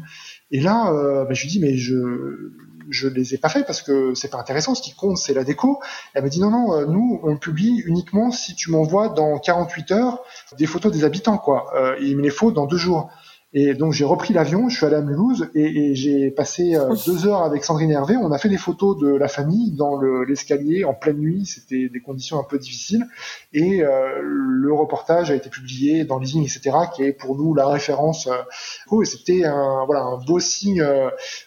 [0.51, 0.91] Et là,
[1.23, 2.51] bah, je lui dis, mais je,
[2.89, 4.75] je les ai pas fait parce que c'est pas intéressant.
[4.75, 5.79] Ce qui compte, c'est la déco.
[6.13, 9.91] Elle m'a dit non, non, euh, nous, on publie uniquement si tu m'envoies dans 48
[9.91, 10.23] heures
[10.57, 11.71] des photos des habitants, quoi.
[11.75, 13.09] Euh, il me les faut dans deux jours.
[13.53, 16.93] Et donc j'ai repris l'avion, je suis allé à Mulhouse et, et j'ai passé euh,
[17.05, 18.17] deux heures avec Sandrine Hervé.
[18.17, 21.45] On a fait des photos de la famille dans l'escalier en pleine nuit.
[21.45, 23.05] C'était des conditions un peu difficiles.
[23.53, 27.67] Et euh, le reportage a été publié dans Leasing, etc., qui est pour nous la
[27.67, 28.27] référence.
[28.27, 30.85] Euh, et c'était un, voilà, un beau signe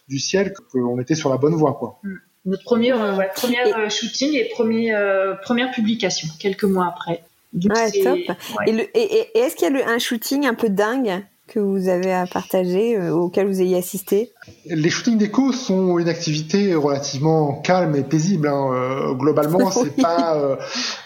[0.09, 1.75] du ciel qu'on était sur la bonne voie.
[1.75, 1.99] Quoi.
[2.03, 2.15] Mm.
[2.47, 4.95] Notre première, ouais, première shooting et premier,
[5.43, 7.23] première publication, quelques mois après.
[7.53, 8.37] ouais, top.
[8.67, 11.23] Et, et, et est-ce qu'il y a un shooting un peu dingue?
[11.51, 14.33] Que vous avez à partager, euh, auquel vous ayez assisté
[14.67, 18.47] Les shootings d'écho sont une activité relativement calme et paisible.
[18.47, 18.71] Hein.
[18.73, 20.57] Euh, globalement, c'est pas euh,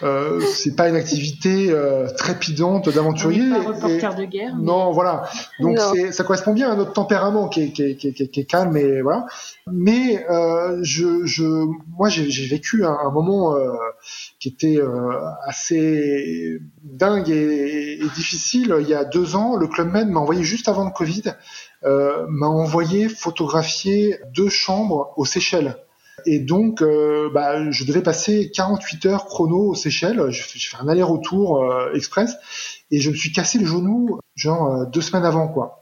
[0.03, 3.49] euh, c'est pas une activité euh, trépidante d'aventurier.
[3.49, 4.55] Pas reporter de guerre.
[4.57, 5.23] Non, voilà.
[5.59, 5.79] Donc
[6.11, 8.77] ça correspond bien à notre tempérament qui est, qui est, qui est, qui est calme
[8.77, 9.25] et voilà.
[9.71, 10.23] Mais
[10.83, 11.43] je, je,
[11.97, 13.55] moi, j'ai vécu un, un moment
[14.39, 14.77] qui était
[15.47, 18.75] assez dingue et, difficile.
[18.79, 21.23] Il y a deux ans, le Club m'a envoyé juste avant le Covid,
[21.83, 25.77] euh, m'a envoyé photographier deux chambres aux Seychelles.
[26.25, 30.29] Et donc, euh, bah, je devais passer 48 heures chrono aux Seychelles.
[30.29, 32.35] Je fais un aller-retour euh, express
[32.91, 35.81] et je me suis cassé le genou genre deux semaines avant, quoi.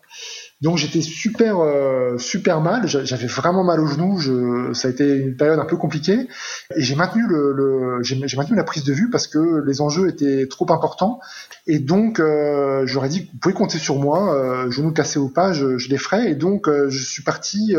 [0.64, 5.18] Donc j'étais super euh, super mal, j'avais vraiment mal au genou, je, ça a été
[5.18, 6.30] une période un peu compliquée.
[6.78, 10.07] Et j'ai maintenu le, le j'ai maintenu la prise de vue parce que les enjeux
[10.07, 11.20] étaient trop importants.
[11.68, 15.51] Et donc euh, j'aurais dit vous pouvez compter sur moi, euh, genou cassé ou pas,
[15.51, 16.32] je, je les ferai.
[16.32, 17.76] Et donc euh, je suis parti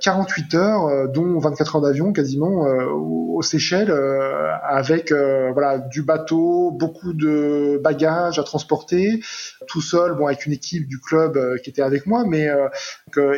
[0.00, 3.92] 48 euh, heures, euh, dont 24 heures d'avion quasiment euh, aux Seychelles,
[4.64, 9.20] avec voilà du bateau, beaucoup de bagages à transporter,
[9.68, 12.48] tout seul, bon avec une équipe du club qui était avec moi, mais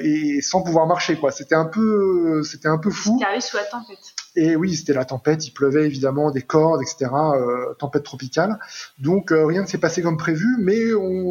[0.02, 1.30] et sans pouvoir marcher quoi.
[1.30, 3.18] C'était un peu, c'était un peu fou.
[3.18, 3.98] Carré sous la tempête.
[4.36, 7.10] Et oui, c'était la tempête, il pleuvait évidemment des cordes, etc.
[7.34, 8.58] Euh, tempête tropicale.
[8.98, 10.78] Donc euh, rien ne s'est passé comme prévu, mais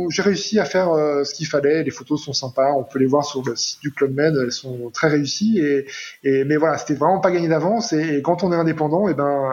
[0.09, 1.83] j'ai réussi à faire euh, ce qu'il fallait.
[1.83, 4.51] Les photos sont sympas, on peut les voir sur le site du Club Med, elles
[4.51, 5.59] sont très réussies.
[5.59, 5.87] Et,
[6.23, 7.93] et mais voilà, c'était vraiment pas gagné d'avance.
[7.93, 9.49] Et, quand on est indépendant, et eh ben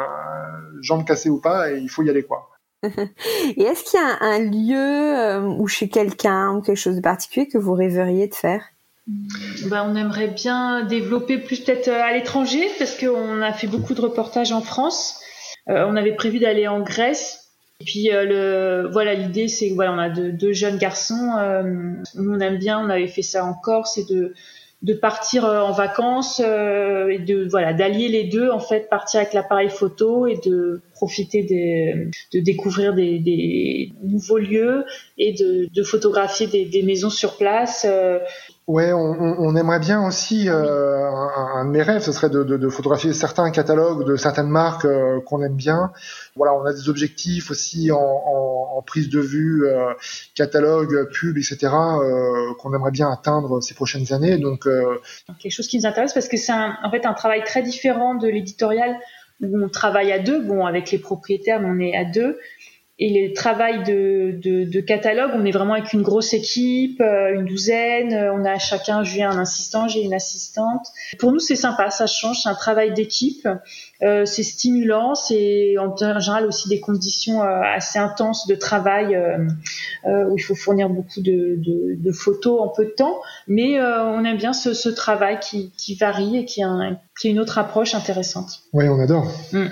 [0.80, 2.50] jambes cassées ou pas, il faut y aller quoi.
[2.82, 7.48] et est-ce qu'il y a un lieu ou chez quelqu'un ou quelque chose de particulier
[7.48, 8.62] que vous rêveriez de faire?
[9.06, 13.94] Ben, on aimerait bien développer plus peut-être euh, à l'étranger parce qu'on a fait beaucoup
[13.94, 15.20] de reportages en France.
[15.68, 17.52] Euh, on avait prévu d'aller en Grèce.
[17.80, 21.32] Et puis euh, voilà l'idée c'est voilà on a deux, jeunes garçons.
[22.16, 24.06] on aime bien, on avait fait ça en Corse, c'est
[24.82, 29.68] de partir en vacances et de voilà d'allier les deux en fait partir avec l'appareil
[29.68, 34.86] photo et de profiter de découvrir des, nouveaux lieux
[35.18, 37.86] et de, photographier des maisons sur place
[38.66, 42.56] Ouais, on, on, aimerait bien aussi, euh, un, de mes rêves, ce serait de, de,
[42.56, 45.92] de photographier certains catalogues de certaines marques euh, qu'on aime bien.
[46.34, 49.92] Voilà, on a des objectifs aussi en, en, en prise de vue, euh,
[50.34, 54.36] catalogue, pub, etc., euh, qu'on aimerait bien atteindre ces prochaines années.
[54.36, 54.66] Donc,
[55.38, 58.26] quelque chose qui nous intéresse parce que c'est en fait un travail très différent de
[58.26, 58.96] l'éditorial
[59.42, 60.40] où on travaille à deux.
[60.40, 62.36] Bon, avec les propriétaires, on est à deux.
[62.98, 67.34] Et le travail de, de, de, catalogue, on est vraiment avec une grosse équipe, euh,
[67.34, 68.14] une douzaine.
[68.14, 70.86] Euh, on a chacun, j'ai un assistant, j'ai une assistante.
[71.18, 72.38] Pour nous, c'est sympa, ça change.
[72.42, 73.46] C'est un travail d'équipe.
[74.02, 75.14] Euh, c'est stimulant.
[75.14, 80.88] C'est en général aussi des conditions assez intenses de travail euh, où il faut fournir
[80.88, 83.20] beaucoup de, de, de, photos en peu de temps.
[83.46, 87.28] Mais on aime bien ce, ce travail qui, qui, varie et qui a, un, qui
[87.28, 88.62] a une autre approche intéressante.
[88.72, 89.30] Oui, on adore.
[89.52, 89.66] Mm.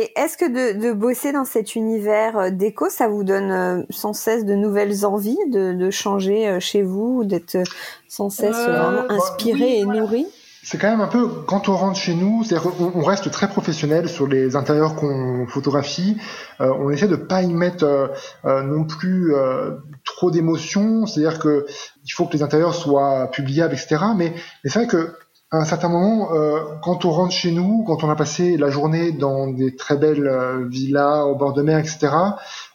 [0.00, 3.82] Et est-ce que de, de, bosser dans cet univers euh, d'éco, ça vous donne euh,
[3.90, 7.58] sans cesse de nouvelles envies de, de changer euh, chez vous, d'être
[8.06, 10.24] sans cesse bah, inspiré et nourri?
[10.62, 12.44] C'est quand même un peu quand on rentre chez nous,
[12.78, 16.18] on, on reste très professionnel sur les intérieurs qu'on photographie.
[16.60, 18.12] on essaie de pas y mettre
[18.44, 19.32] non plus
[20.04, 21.64] trop d'émotions, c'est-à-dire que
[22.04, 23.96] il faut que les intérieurs soient publiables, etc.
[24.14, 25.14] Mais, mais c'est vrai que
[25.50, 28.70] à un certain moment, euh, quand on rentre chez nous, quand on a passé la
[28.70, 32.08] journée dans des très belles euh, villas au bord de mer, etc.,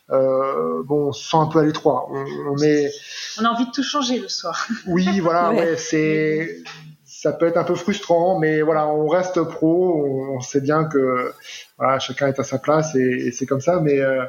[0.10, 2.08] euh, bon, on se sent un peu à l'étroit.
[2.12, 2.92] On, on, est...
[3.40, 4.68] on a envie de tout changer le soir.
[4.88, 5.78] Oui, voilà, ouais.
[5.78, 6.64] c'est
[7.06, 10.06] ça peut être un peu frustrant, mais voilà, on reste pro,
[10.36, 11.32] on, sait bien que
[11.78, 14.26] voilà, chacun est à sa place et, et c'est comme ça, mais euh,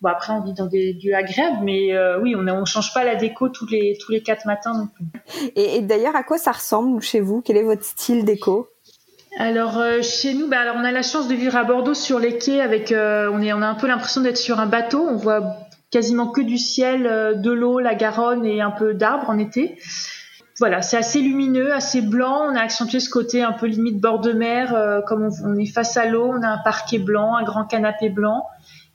[0.00, 3.04] Bon, après, on vit dans des lieux agréables, mais euh, oui, on ne change pas
[3.04, 5.04] la déco tous les, tous les quatre matins non plus.
[5.56, 7.42] Et, d'ailleurs, à quoi ça ressemble chez vous?
[7.42, 8.68] Quel est votre style déco?
[9.38, 12.18] Alors euh, chez nous, bah, alors on a la chance de vivre à Bordeaux sur
[12.18, 15.06] les quais avec, euh, on est, on a un peu l'impression d'être sur un bateau.
[15.06, 15.54] On voit
[15.92, 19.78] quasiment que du ciel, de l'eau, la Garonne et un peu d'arbres en été.
[20.58, 22.48] Voilà, c'est assez lumineux, assez blanc.
[22.50, 25.66] On a accentué ce côté un peu limite bord de mer, comme on, on, est
[25.66, 26.26] face à l'eau.
[26.26, 28.44] On a un parquet blanc, un grand canapé blanc.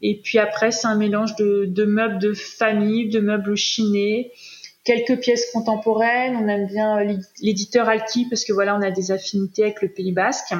[0.08, 4.32] Et puis après, c'est un mélange de, meubles de famille, de meubles chinés.
[4.84, 6.36] quelques pièces contemporaines.
[6.36, 7.04] On aime bien
[7.42, 10.54] l'éditeur Alki parce que voilà, on a des affinités avec le Pays Basque.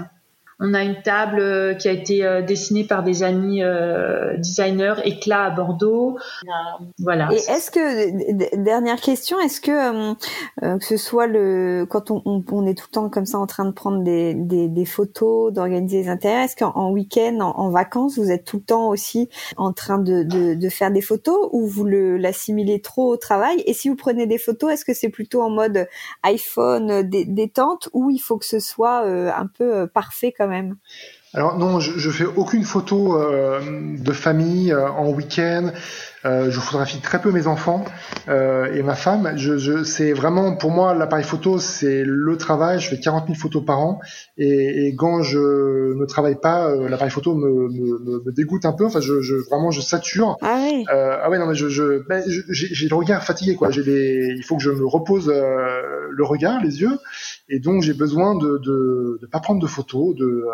[0.60, 4.96] On a une table euh, qui a été euh, dessinée par des amis euh, designers
[5.04, 6.18] éclat à Bordeaux.
[7.00, 7.28] Voilà.
[7.34, 10.14] Et est-ce que dernière question, est-ce que
[10.62, 13.66] que ce soit le quand on, on, est tout le temps comme ça en train
[13.66, 18.46] de prendre des, des, photos, d'organiser des intérêts, est-ce qu'en week-end, en, vacances, vous êtes
[18.46, 22.82] tout le temps aussi en train de, de, de faire des photos ou vous l'assimilez
[22.82, 23.62] trop au travail?
[23.66, 25.88] Et si vous prenez des photos, est-ce que c'est plutôt en mode
[26.24, 30.76] iPhone détente ou il faut que ce soit un peu parfait comme même
[31.36, 33.60] alors non, je, je fais aucune photo euh,
[34.00, 35.72] de famille euh, en week-end.
[36.24, 37.86] Euh, je photographie très peu mes enfants
[38.28, 39.34] et ma femme.
[39.36, 42.80] Je, je, c'est vraiment pour moi l'appareil photo, c'est le travail.
[42.80, 44.00] Je fais 40 000 photos par an
[44.38, 48.86] et, et quand je ne travaille pas, l'appareil photo me, me, me, dégoûte un peu.
[48.86, 50.38] Enfin, je, je vraiment je sature.
[50.42, 50.86] Ah oui.
[50.90, 53.70] Ah ouais non mais je, ben, j'ai le regard fatigué quoi.
[53.70, 56.98] J'ai des, il faut que je me repose le regard, les yeux,
[57.48, 60.46] et donc j'ai besoin de, de de pas prendre de photos, de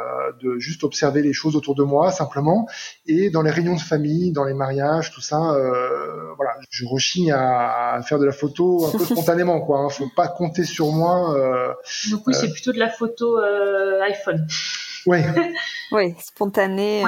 [0.42, 2.68] de juste observer les choses autour de moi simplement.
[3.06, 7.32] Et dans les réunions de famille, dans les mariages, tout ça euh, voilà, je rechigne
[7.32, 9.80] à, faire de la photo un peu spontanément, quoi.
[9.80, 9.90] Hein.
[9.90, 11.36] Faut pas compter sur moi.
[11.36, 11.74] Euh,
[12.12, 13.38] Donc oui, c'est euh, plutôt de la photo
[14.04, 14.46] iPhone.
[15.06, 15.24] Ouais.
[15.92, 17.04] oui, spontané.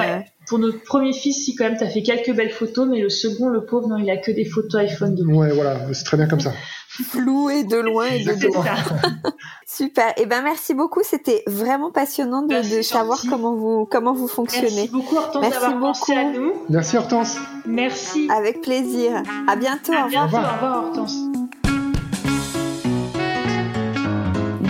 [0.47, 3.09] Pour notre premier fils, si quand même, tu as fait quelques belles photos, mais le
[3.09, 6.17] second, le pauvre, non, il a que des photos iPhone de Ouais, voilà, c'est très
[6.17, 6.53] bien comme ça
[7.01, 8.65] flou et de loin et de loin.
[9.65, 10.09] Super.
[10.09, 11.01] Et eh ben merci beaucoup.
[11.03, 14.69] C'était vraiment passionnant de, de savoir comment vous comment vous fonctionnez.
[14.69, 16.53] Merci beaucoup Hortense d'avoir pensé à nous.
[16.69, 17.37] Merci Hortense.
[17.65, 18.27] Merci.
[18.31, 19.23] Avec plaisir.
[19.47, 19.93] À bientôt.
[19.93, 20.35] À bientôt.
[20.35, 21.17] Au revoir Hortense.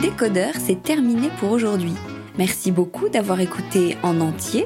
[0.02, 1.94] Décodeur, c'est terminé pour aujourd'hui.
[2.38, 4.66] Merci beaucoup d'avoir écouté en entier.